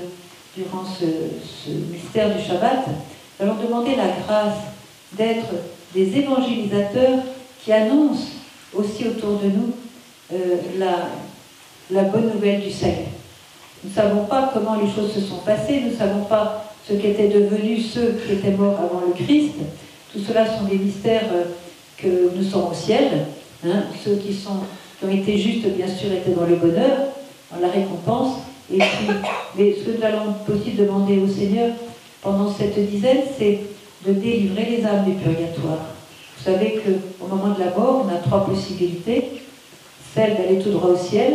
mystère 1.92 2.34
du 2.34 2.42
Shabbat, 2.42 2.86
nous 3.38 3.46
allons 3.46 3.62
demander 3.62 3.96
la 3.96 4.08
grâce 4.24 4.58
d'être 5.12 5.50
des 5.94 6.18
évangélisateurs 6.18 7.18
qui 7.62 7.72
annoncent 7.72 8.28
aussi 8.72 9.08
autour 9.08 9.38
de 9.38 9.46
nous 9.46 9.72
euh, 10.32 10.56
la, 11.90 12.02
bonne 12.04 12.30
nouvelle 12.32 12.60
du 12.60 12.70
salut. 12.70 13.08
Nous 13.82 13.90
ne 13.90 13.94
savons 13.94 14.24
pas 14.24 14.50
comment 14.52 14.76
les 14.76 14.90
choses 14.90 15.12
se 15.12 15.20
sont 15.20 15.38
passées, 15.38 15.80
nous 15.80 15.90
ne 15.90 15.96
savons 15.96 16.24
pas 16.24 16.72
ce 16.88 16.94
qu'étaient 16.94 17.28
devenus 17.28 17.92
ceux 17.92 18.18
qui 18.24 18.32
étaient 18.34 18.50
morts 18.50 18.78
avant 18.78 19.02
le 19.06 19.12
Christ. 19.12 19.54
Tout 20.12 20.20
cela 20.20 20.46
sont 20.46 20.64
des 20.64 20.78
mystères 20.78 21.28
euh, 21.32 21.44
que 21.96 22.36
nous 22.36 22.42
sommes 22.44 22.70
au 22.70 22.74
ciel. 22.74 23.26
hein. 23.66 23.84
Ceux 24.04 24.16
qui 24.16 24.36
ont 25.04 25.10
été 25.10 25.38
justes, 25.38 25.66
bien 25.68 25.88
sûr, 25.88 26.12
étaient 26.12 26.32
dans 26.32 26.46
le 26.46 26.56
bonheur, 26.56 26.98
dans 27.52 27.60
la 27.60 27.72
récompense. 27.72 28.38
Et 28.72 28.78
puis, 28.78 29.08
mais 29.56 29.74
ce 29.74 29.90
que 29.90 29.98
nous 29.98 30.04
allons 30.04 30.34
aussi 30.48 30.70
demander 30.72 31.18
au 31.18 31.28
Seigneur 31.28 31.70
pendant 32.24 32.50
cette 32.50 32.78
dizaine, 32.90 33.20
c'est 33.38 33.60
de 34.06 34.12
délivrer 34.12 34.64
les 34.64 34.84
âmes 34.84 35.04
du 35.04 35.12
purgatoire. 35.12 35.84
Vous 36.38 36.44
savez 36.44 36.80
qu'au 36.82 37.26
moment 37.26 37.54
de 37.54 37.60
la 37.60 37.70
mort, 37.70 38.04
on 38.04 38.08
a 38.08 38.18
trois 38.18 38.46
possibilités. 38.46 39.24
Celle 40.14 40.36
d'aller 40.36 40.58
tout 40.58 40.70
droit 40.70 40.90
au 40.90 40.96
ciel, 40.96 41.34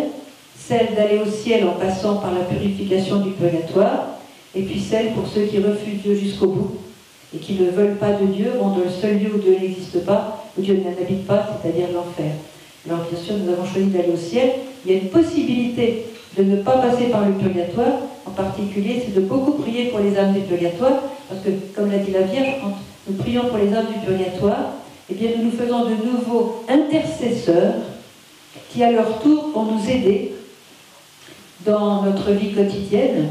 celle 0.57 0.95
d'aller 0.95 1.19
au 1.19 1.29
ciel 1.29 1.67
en 1.67 1.73
passant 1.73 2.15
par 2.15 2.33
la 2.33 2.41
purification 2.41 3.19
du 3.19 3.31
purgatoire, 3.31 4.07
et 4.55 4.63
puis 4.63 4.79
celle 4.79 5.13
pour 5.13 5.27
ceux 5.27 5.43
qui 5.43 5.59
refusent 5.59 6.01
Dieu 6.01 6.15
jusqu'au 6.15 6.47
bout 6.47 6.71
et 7.35 7.37
qui 7.37 7.53
ne 7.53 7.69
veulent 7.69 7.97
pas 7.97 8.13
de 8.13 8.25
Dieu, 8.25 8.51
vont 8.59 8.69
dans 8.69 8.83
le 8.83 8.89
seul 8.89 9.19
lieu 9.19 9.31
où 9.35 9.37
Dieu 9.37 9.57
n'existe 9.59 10.03
pas, 10.05 10.43
où 10.57 10.61
Dieu 10.61 10.81
n'habite 10.83 11.27
pas, 11.27 11.59
c'est-à-dire 11.61 11.87
l'enfer. 11.93 12.31
Alors 12.87 13.05
bien 13.11 13.19
sûr, 13.19 13.35
nous 13.37 13.51
avons 13.51 13.65
choisi 13.65 13.87
d'aller 13.87 14.13
au 14.13 14.17
ciel. 14.17 14.53
Il 14.85 14.91
y 14.91 14.95
a 14.95 14.97
une 14.97 15.09
possibilité 15.09 16.05
de 16.37 16.43
ne 16.43 16.57
pas 16.57 16.77
passer 16.77 17.05
par 17.05 17.25
le 17.25 17.33
purgatoire. 17.33 17.93
En 18.25 18.31
particulier, 18.31 19.03
c'est 19.03 19.15
de 19.15 19.21
beaucoup 19.21 19.53
prier 19.53 19.85
pour 19.85 19.99
les 19.99 20.17
âmes 20.17 20.33
du 20.33 20.41
purgatoire, 20.41 21.01
parce 21.27 21.41
que, 21.41 21.49
comme 21.75 21.91
l'a 21.91 21.97
dit 21.99 22.11
la 22.11 22.21
Vierge, 22.21 22.55
quand 22.61 22.73
nous 23.07 23.17
prions 23.17 23.45
pour 23.45 23.57
les 23.57 23.73
âmes 23.73 23.87
du 23.87 24.05
purgatoire, 24.05 24.73
eh 25.09 25.15
bien, 25.15 25.31
nous 25.37 25.45
nous 25.45 25.51
faisons 25.51 25.85
de 25.85 25.95
nouveaux 26.05 26.63
intercesseurs 26.69 27.73
qui, 28.69 28.83
à 28.83 28.91
leur 28.91 29.19
tour, 29.19 29.51
vont 29.53 29.63
nous 29.63 29.89
aider 29.89 30.33
dans 31.65 32.03
notre 32.03 32.31
vie 32.31 32.53
quotidienne 32.53 33.29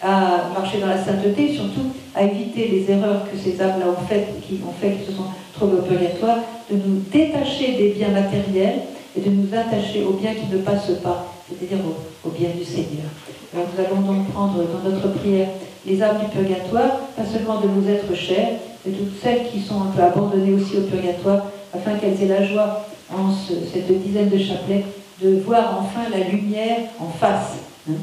à 0.00 0.50
marcher 0.54 0.78
dans 0.78 0.86
la 0.86 1.02
sainteté, 1.02 1.54
surtout 1.54 1.90
à 2.14 2.22
éviter 2.22 2.68
les 2.68 2.90
erreurs 2.90 3.24
que 3.30 3.36
ces 3.36 3.60
âmes-là 3.60 3.86
ont 3.88 4.06
faites, 4.06 4.40
qui 4.46 4.60
ont 4.66 4.72
fait 4.80 4.92
qu'ils 4.92 5.06
se 5.06 5.12
sont 5.12 5.24
trouvés 5.54 5.78
au 5.78 5.82
purgatoire, 5.82 6.38
de 6.70 6.76
nous 6.76 7.02
détacher 7.12 7.72
des 7.76 7.88
biens 7.90 8.10
matériels 8.10 8.80
et 9.16 9.20
de 9.20 9.30
nous 9.30 9.48
attacher 9.54 10.04
aux 10.04 10.12
biens 10.12 10.34
qui 10.34 10.52
ne 10.52 10.58
passent 10.58 11.00
pas, 11.02 11.32
c'est-à-dire 11.48 11.84
aux, 12.24 12.30
biens 12.30 12.50
du 12.56 12.64
Seigneur. 12.64 13.08
Alors 13.54 13.66
nous 13.72 13.84
allons 13.84 14.00
donc 14.00 14.28
prendre 14.30 14.58
dans 14.58 14.90
notre 14.90 15.08
prière 15.14 15.48
les 15.86 16.02
âmes 16.02 16.18
du 16.18 16.26
purgatoire, 16.26 16.98
pas 17.16 17.24
seulement 17.24 17.60
de 17.60 17.68
nous 17.68 17.88
être 17.88 18.14
chères, 18.14 18.58
mais 18.84 18.92
toutes 18.92 19.20
celles 19.22 19.48
qui 19.50 19.60
sont 19.60 19.82
un 19.82 19.86
peu 19.86 20.02
abandonnées 20.02 20.52
aussi 20.52 20.76
au 20.76 20.82
purgatoire, 20.82 21.46
afin 21.72 21.94
qu'elles 21.94 22.22
aient 22.22 22.28
la 22.28 22.44
joie, 22.44 22.86
en 23.10 23.30
cette 23.32 24.02
dizaine 24.02 24.28
de 24.28 24.38
chapelets, 24.38 24.84
de 25.22 25.38
voir 25.38 25.80
enfin 25.80 26.10
la 26.10 26.28
lumière 26.28 26.78
en 26.98 27.08
face. 27.08 27.58
Hein. 27.88 27.94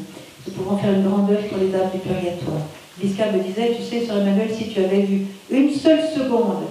Nous 0.48 0.54
pouvons 0.54 0.78
faire 0.78 0.94
une 0.94 1.04
grande 1.04 1.30
œuvre 1.30 1.48
pour 1.50 1.58
les 1.58 1.76
âmes 1.76 1.90
du 1.94 2.00
purgatoire. 2.00 2.62
Bisca 2.98 3.32
me 3.32 3.40
disait, 3.40 3.76
tu 3.76 3.84
sais, 3.84 4.06
Sœur 4.06 4.18
Emmanuel, 4.18 4.50
si 4.54 4.70
tu 4.70 4.80
avais 4.80 5.02
vu 5.02 5.26
une 5.52 5.72
seule 5.72 6.02
seconde 6.16 6.64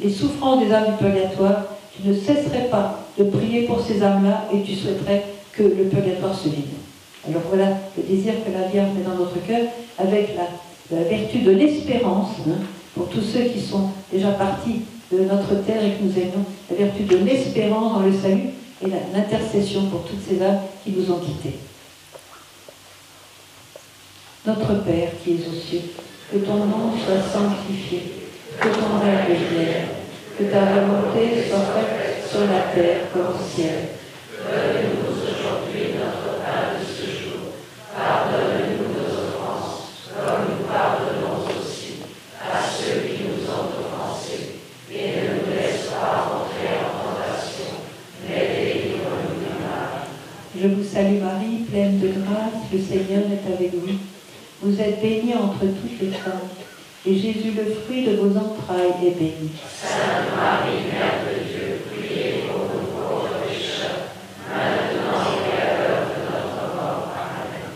les 0.00 0.10
souffrances 0.10 0.64
des 0.64 0.72
âmes 0.72 0.86
du 0.86 1.04
purgatoire, 1.04 1.64
tu 1.94 2.08
ne 2.08 2.14
cesserais 2.14 2.68
pas 2.70 3.05
de 3.18 3.24
prier 3.24 3.62
pour 3.66 3.80
ces 3.80 4.02
âmes-là 4.02 4.48
et 4.52 4.62
tu 4.62 4.74
souhaiterais 4.74 5.24
que 5.52 5.62
le 5.62 5.84
purgatoire 5.84 6.38
se 6.38 6.48
vide. 6.48 6.66
Alors 7.28 7.42
voilà 7.48 7.68
le 7.96 8.02
désir 8.02 8.34
que 8.44 8.52
la 8.52 8.68
Vierge 8.68 8.90
met 8.96 9.02
dans 9.02 9.16
notre 9.16 9.44
cœur 9.46 9.66
avec 9.98 10.36
la, 10.36 11.02
vertu 11.02 11.38
de 11.38 11.50
l'espérance 11.50 12.36
hein, 12.48 12.58
pour 12.94 13.08
tous 13.08 13.22
ceux 13.22 13.44
qui 13.44 13.60
sont 13.60 13.90
déjà 14.12 14.30
partis 14.32 14.82
de 15.12 15.18
notre 15.20 15.64
terre 15.64 15.84
et 15.84 15.92
que 15.92 16.04
nous 16.04 16.18
aimons, 16.18 16.44
la 16.70 16.76
vertu 16.76 17.04
de 17.04 17.16
l'espérance 17.16 17.94
dans 17.94 18.00
le 18.00 18.12
salut 18.12 18.50
et 18.84 18.88
l'intercession 19.12 19.86
pour 19.86 20.02
toutes 20.04 20.22
ces 20.28 20.42
âmes 20.42 20.58
qui 20.84 20.92
nous 20.92 21.10
ont 21.10 21.18
quittés. 21.18 21.58
Notre 24.46 24.84
Père 24.84 25.10
qui 25.24 25.32
es 25.32 25.48
aux 25.48 25.60
cieux, 25.60 25.80
que 26.30 26.38
ton 26.38 26.56
nom 26.56 26.92
soit 27.04 27.20
sanctifié, 27.20 28.02
que 28.60 28.68
ton 28.68 29.00
règne 29.00 29.36
vienne, 29.50 29.88
que 30.38 30.44
ta 30.44 30.64
volonté 30.66 31.48
soit 31.48 31.58
faite 31.58 32.15
sur 32.36 32.44
la 32.52 32.68
terre 32.74 33.08
comme 33.14 33.32
au 33.32 33.48
ciel. 33.48 33.96
Donne-nous 34.44 35.08
aujourd'hui 35.08 35.96
notre 35.96 36.36
pain 36.44 36.76
de 36.76 36.84
ce 36.84 37.06
jour. 37.08 37.56
Pardonne-nous 37.96 38.92
nos 38.92 39.08
offenses, 39.24 40.12
comme 40.12 40.44
nous 40.52 40.66
pardonnons 40.68 41.48
aussi 41.48 42.04
à 42.36 42.60
ceux 42.60 43.08
qui 43.08 43.24
nous 43.24 43.48
ont 43.48 43.72
offensés. 43.72 44.60
Et 44.92 45.16
ne 45.16 45.32
nous 45.32 45.48
laisse 45.56 45.88
pas 45.88 46.28
entrer 46.28 46.76
en 46.76 46.92
tentation, 47.08 47.72
mais 48.28 48.44
délivre-nous 48.52 49.40
du 49.40 49.52
mal. 49.64 50.04
Je 50.60 50.68
vous 50.68 50.84
salue 50.84 51.22
Marie, 51.22 51.64
pleine 51.70 51.98
de 52.00 52.08
grâce, 52.08 52.68
le 52.70 52.78
Seigneur 52.78 53.24
est 53.32 53.50
avec 53.50 53.72
vous. 53.74 53.96
Vous 54.60 54.78
êtes 54.78 55.00
bénie 55.00 55.34
entre 55.34 55.60
toutes 55.60 56.00
les 56.02 56.12
femmes, 56.12 56.48
et 57.08 57.14
Jésus, 57.14 57.52
le 57.56 57.72
fruit 57.72 58.04
de 58.04 58.16
vos 58.16 58.36
entrailles, 58.36 59.06
est 59.06 59.18
béni. 59.18 59.52
Sainte 59.80 60.34
Marie, 60.36 60.90
Mère 60.90 61.22
de 61.24 61.34
Dieu, 61.44 61.82
priez 61.86 62.46
pour 62.48 62.62
nous 62.64 62.86
pauvres 62.90 63.28
pécheurs, 63.46 64.10
maintenant 64.50 65.22
et 65.46 65.60
à 65.60 65.78
l'heure 65.78 66.06
de 66.10 66.18
notre 66.26 66.74
mort. 66.74 67.12
Amen. 67.14 67.75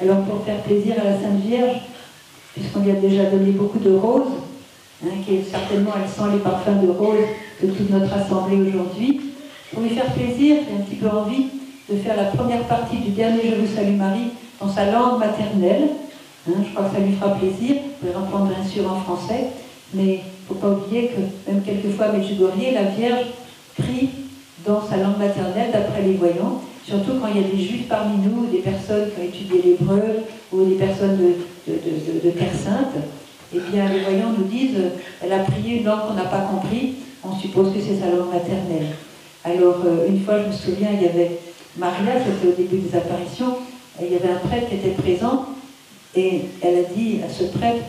Alors 0.00 0.22
pour 0.24 0.44
faire 0.44 0.60
plaisir 0.62 0.94
à 1.00 1.04
la 1.04 1.12
Sainte 1.12 1.40
Vierge, 1.40 1.80
puisqu'on 2.54 2.80
lui 2.80 2.90
a 2.90 2.94
déjà 2.94 3.24
donné 3.24 3.52
beaucoup 3.52 3.78
de 3.78 3.94
roses, 3.94 4.32
hein, 5.04 5.08
qui 5.24 5.42
certainement 5.42 5.92
elle 5.96 6.08
sent 6.08 6.30
les 6.32 6.40
parfums 6.40 6.82
de 6.82 6.90
roses 6.90 7.26
de 7.62 7.70
toute 7.70 7.90
notre 7.90 8.12
assemblée 8.12 8.60
aujourd'hui, 8.60 9.20
pour 9.72 9.82
lui 9.82 9.90
faire 9.90 10.12
plaisir, 10.12 10.56
j'ai 10.68 10.76
un 10.76 10.84
petit 10.84 10.96
peu 10.96 11.08
envie 11.08 11.46
de 11.90 11.96
faire 11.96 12.16
la 12.16 12.24
première 12.24 12.62
partie 12.64 12.98
du 12.98 13.10
dernier 13.10 13.40
Je 13.50 13.54
vous 13.60 13.74
salue 13.74 13.96
Marie 13.96 14.30
dans 14.60 14.68
sa 14.68 14.90
langue 14.90 15.18
maternelle. 15.18 15.88
Hein, 16.48 16.52
je 16.64 16.74
crois 16.74 16.88
que 16.88 16.96
ça 16.96 17.00
lui 17.00 17.14
fera 17.14 17.34
plaisir. 17.34 17.76
Vous 17.76 18.06
pouvez 18.06 18.12
reprendre 18.12 18.46
bien 18.46 18.64
sûr 18.64 18.90
en 18.90 19.00
français, 19.00 19.46
mais 19.92 20.04
il 20.04 20.14
ne 20.14 20.48
faut 20.48 20.54
pas 20.54 20.68
oublier 20.68 21.08
que 21.08 21.50
même 21.50 21.62
quelquefois 21.62 22.12
Medjugorje, 22.12 22.72
la 22.72 22.84
Vierge 22.84 23.26
prie 23.76 24.10
dans 24.66 24.86
sa 24.86 24.98
langue 24.98 25.18
maternelle 25.18 25.70
d'après 25.72 26.02
les 26.02 26.14
voyants, 26.14 26.62
surtout 26.86 27.18
quand 27.20 27.26
il 27.28 27.40
y 27.40 27.44
a 27.44 27.48
des 27.48 27.62
juifs 27.62 27.88
parmi 27.88 28.18
nous, 28.18 28.46
des 28.46 28.58
personnes 28.58 29.10
qui 29.10 29.20
ont 29.20 29.24
étudié 29.24 29.62
l'hébreu 29.62 30.24
ou 30.52 30.64
des 30.64 30.76
personnes 30.76 31.18
de, 31.66 32.30
Terre 32.30 32.54
Sainte. 32.54 33.02
Eh 33.54 33.58
bien, 33.72 33.88
les 33.88 34.00
voyants 34.00 34.32
nous 34.36 34.44
disent, 34.44 34.78
elle 35.22 35.32
a 35.32 35.40
prié 35.40 35.78
une 35.78 35.84
langue 35.84 36.08
qu'on 36.08 36.14
n'a 36.14 36.24
pas 36.24 36.40
compris, 36.40 36.94
on 37.24 37.36
suppose 37.36 37.72
que 37.72 37.80
c'est 37.80 37.98
sa 37.98 38.10
langue 38.10 38.32
maternelle. 38.32 38.88
Alors, 39.44 39.82
euh, 39.84 40.08
une 40.08 40.20
fois, 40.20 40.42
je 40.42 40.48
me 40.48 40.52
souviens, 40.52 40.90
il 40.92 41.02
y 41.02 41.08
avait 41.08 41.38
Maria, 41.76 42.14
c'était 42.24 42.52
au 42.52 42.56
début 42.56 42.78
des 42.78 42.96
apparitions, 42.96 43.58
il 44.00 44.12
y 44.12 44.16
avait 44.16 44.30
un 44.30 44.48
prêtre 44.48 44.68
qui 44.68 44.74
était 44.76 44.90
présent, 44.90 45.46
et 46.14 46.42
elle 46.62 46.78
a 46.78 46.82
dit 46.94 47.20
à 47.24 47.32
ce 47.32 47.44
prêtre, 47.44 47.84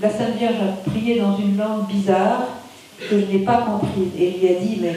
La 0.00 0.10
Sainte 0.10 0.36
Vierge 0.38 0.56
a 0.56 0.90
prié 0.90 1.18
dans 1.18 1.36
une 1.36 1.56
langue 1.56 1.86
bizarre 1.86 2.48
que 3.10 3.20
je 3.20 3.26
n'ai 3.26 3.44
pas 3.44 3.62
comprise 3.62 4.08
et 4.18 4.30
lui 4.30 4.48
a 4.48 4.60
dit, 4.60 4.78
mais 4.80 4.96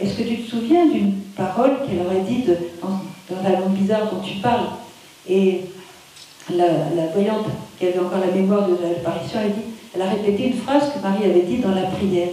est-ce 0.00 0.16
que 0.16 0.22
tu 0.22 0.38
te 0.38 0.50
souviens 0.50 0.86
d'une 0.86 1.19
parole 1.36 1.78
qu'elle 1.86 2.04
aurait 2.06 2.22
dite 2.22 2.50
dans, 2.82 3.42
la 3.42 3.60
langue 3.60 3.72
bizarre 3.72 4.10
dont 4.10 4.20
tu 4.20 4.38
parles 4.38 4.66
Et 5.28 5.62
la, 6.52 7.06
voyante, 7.14 7.46
qui 7.78 7.86
avait 7.86 7.98
encore 7.98 8.18
la 8.18 8.32
mémoire 8.32 8.68
de 8.68 8.76
l'apparition, 8.82 9.40
elle, 9.44 9.52
elle 9.94 10.02
a 10.02 10.10
répété 10.10 10.48
une 10.48 10.54
phrase 10.54 10.92
que 10.92 11.00
Marie 11.00 11.24
avait 11.24 11.42
dite 11.42 11.62
dans 11.62 11.74
la 11.74 11.82
prière. 11.82 12.28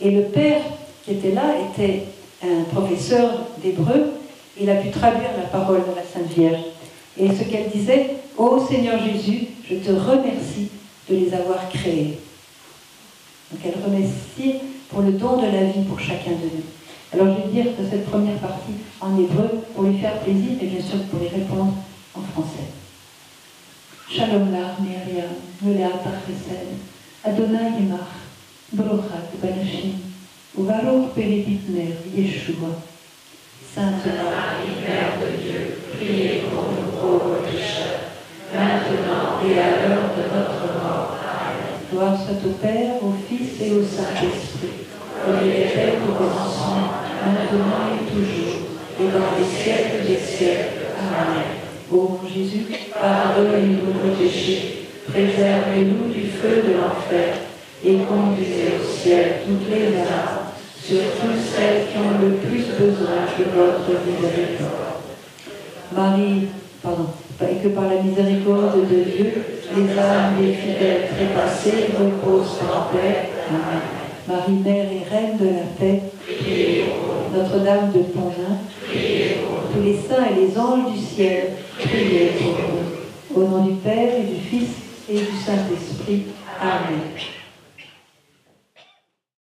Et 0.00 0.10
le 0.10 0.22
père 0.22 0.60
qui 1.04 1.12
était 1.12 1.32
là 1.32 1.54
était 1.70 2.04
un 2.42 2.62
professeur 2.72 3.30
d'hébreu. 3.62 4.12
Il 4.60 4.70
a 4.70 4.76
pu 4.76 4.90
traduire 4.90 5.30
la 5.36 5.46
parole 5.46 5.80
de 5.80 5.96
la 5.96 6.02
Sainte 6.02 6.32
Vierge. 6.36 6.62
Et 7.18 7.28
ce 7.28 7.44
qu'elle 7.44 7.68
disait, 7.70 8.10
Ô 8.36 8.64
Seigneur 8.64 9.00
Jésus, 9.02 9.48
je 9.68 9.74
te 9.76 9.90
remercie 9.90 10.68
de 11.10 11.16
les 11.16 11.34
avoir 11.34 11.68
créés. 11.68 12.18
Donc 13.50 13.60
elle 13.64 13.82
remercie 13.84 14.60
pour 14.88 15.02
le 15.02 15.12
don 15.12 15.36
de 15.36 15.46
la 15.46 15.64
vie 15.64 15.82
pour 15.88 15.98
chacun 15.98 16.30
de 16.30 16.44
nous. 16.44 16.64
Alors 17.12 17.26
je 17.34 17.42
vais 17.42 17.62
dire 17.62 17.76
que 17.76 17.82
cette 17.88 18.10
première 18.10 18.36
partie 18.36 18.74
en 19.00 19.18
hébreu 19.18 19.64
pour 19.74 19.84
lui 19.84 19.98
faire 19.98 20.18
plaisir 20.20 20.50
et 20.60 20.66
bien 20.66 20.80
sûr 20.80 21.02
pour 21.10 21.22
y 21.22 21.28
répondre 21.28 21.72
en 22.14 22.20
français. 22.20 22.68
Shalom 24.10 24.52
la 24.52 24.76
Miriam, 24.80 25.30
Melea 25.62 25.88
Chesed, 26.26 26.68
Adonai 27.24 27.80
Yemach, 27.80 28.16
Brochat 28.72 29.30
Banashim, 29.42 29.94
Uvaror 30.58 31.10
Peribitner, 31.14 31.94
Yeshua. 32.14 32.82
Sainte 33.74 34.06
Marie, 34.06 34.80
Mère 34.80 35.12
de 35.20 35.42
Dieu, 35.42 35.78
priez 35.94 36.42
pour 36.50 36.64
nous 36.72 36.90
pauvres 36.98 37.42
pécheurs, 37.44 38.00
maintenant 38.54 39.40
et 39.46 39.58
à 39.58 39.88
l'heure 39.88 40.10
de 40.16 40.22
notre 40.34 40.82
mort. 40.82 41.16
Amen. 41.20 41.80
Gloire 41.90 42.16
soit 42.16 42.48
au 42.48 42.54
Père, 42.54 43.02
au 43.02 43.12
Fils 43.28 43.60
et 43.60 43.72
au 43.72 43.82
Saint-Esprit, 43.82 44.87
comme 45.24 45.40
il 45.44 45.50
était 45.50 45.98
au 45.98 46.12
commencement, 46.12 46.92
maintenant 47.24 47.92
et 47.94 48.04
toujours, 48.10 48.58
et 49.00 49.08
dans 49.12 49.30
les 49.36 49.44
siècles 49.44 50.06
des 50.06 50.18
siècles. 50.18 50.88
Amen. 50.98 51.58
Ô 51.90 52.18
mon 52.20 52.28
Jésus, 52.28 52.66
pardonnez-nous 53.00 53.92
nos 53.92 54.14
péchés, 54.14 54.88
préservez-nous 55.08 56.12
du 56.12 56.26
feu 56.28 56.62
de 56.66 56.72
l'enfer, 56.74 57.34
et 57.84 57.96
conduisez 58.08 58.74
au 58.78 58.84
ciel 58.84 59.42
toutes 59.46 59.70
les 59.70 59.96
âmes, 59.98 60.52
surtout 60.82 61.34
celles 61.36 61.86
qui 61.88 61.98
ont 61.98 62.18
le 62.20 62.34
plus 62.36 62.64
besoin 62.78 63.24
de 63.38 63.44
votre 63.54 63.88
miséricorde. 64.04 64.98
Marie, 65.94 66.48
pardon, 66.82 67.06
et 67.40 67.62
que 67.62 67.68
par 67.68 67.84
la 67.84 68.02
miséricorde 68.02 68.80
de 68.88 69.04
Dieu, 69.04 69.32
les 69.76 69.98
âmes 69.98 70.36
des 70.40 70.52
fidèles 70.52 71.08
trépassés 71.14 71.92
reposent 71.98 72.60
en 72.62 72.92
paix. 72.92 73.30
Amen. 73.48 73.97
Marie, 74.28 74.60
Mère 74.62 74.86
et 74.92 75.08
Reine 75.08 75.38
de 75.38 75.46
la 75.46 75.64
paix, 75.78 76.02
Notre-Dame 77.34 77.92
de 77.92 78.00
Pongin, 78.00 78.58
tous 78.86 79.82
les 79.82 79.94
saints 79.96 80.26
et 80.30 80.40
les 80.40 80.58
anges 80.58 80.92
du 80.92 80.98
ciel, 80.98 81.52
priez 81.78 82.32
pour 82.38 82.52
nous. 82.52 83.42
Au 83.42 83.48
nom 83.48 83.64
du 83.64 83.74
Père 83.76 84.18
et 84.18 84.24
du 84.24 84.40
Fils 84.40 84.68
et 85.08 85.14
du 85.14 85.36
Saint-Esprit. 85.44 86.24
Amen. 86.60 87.37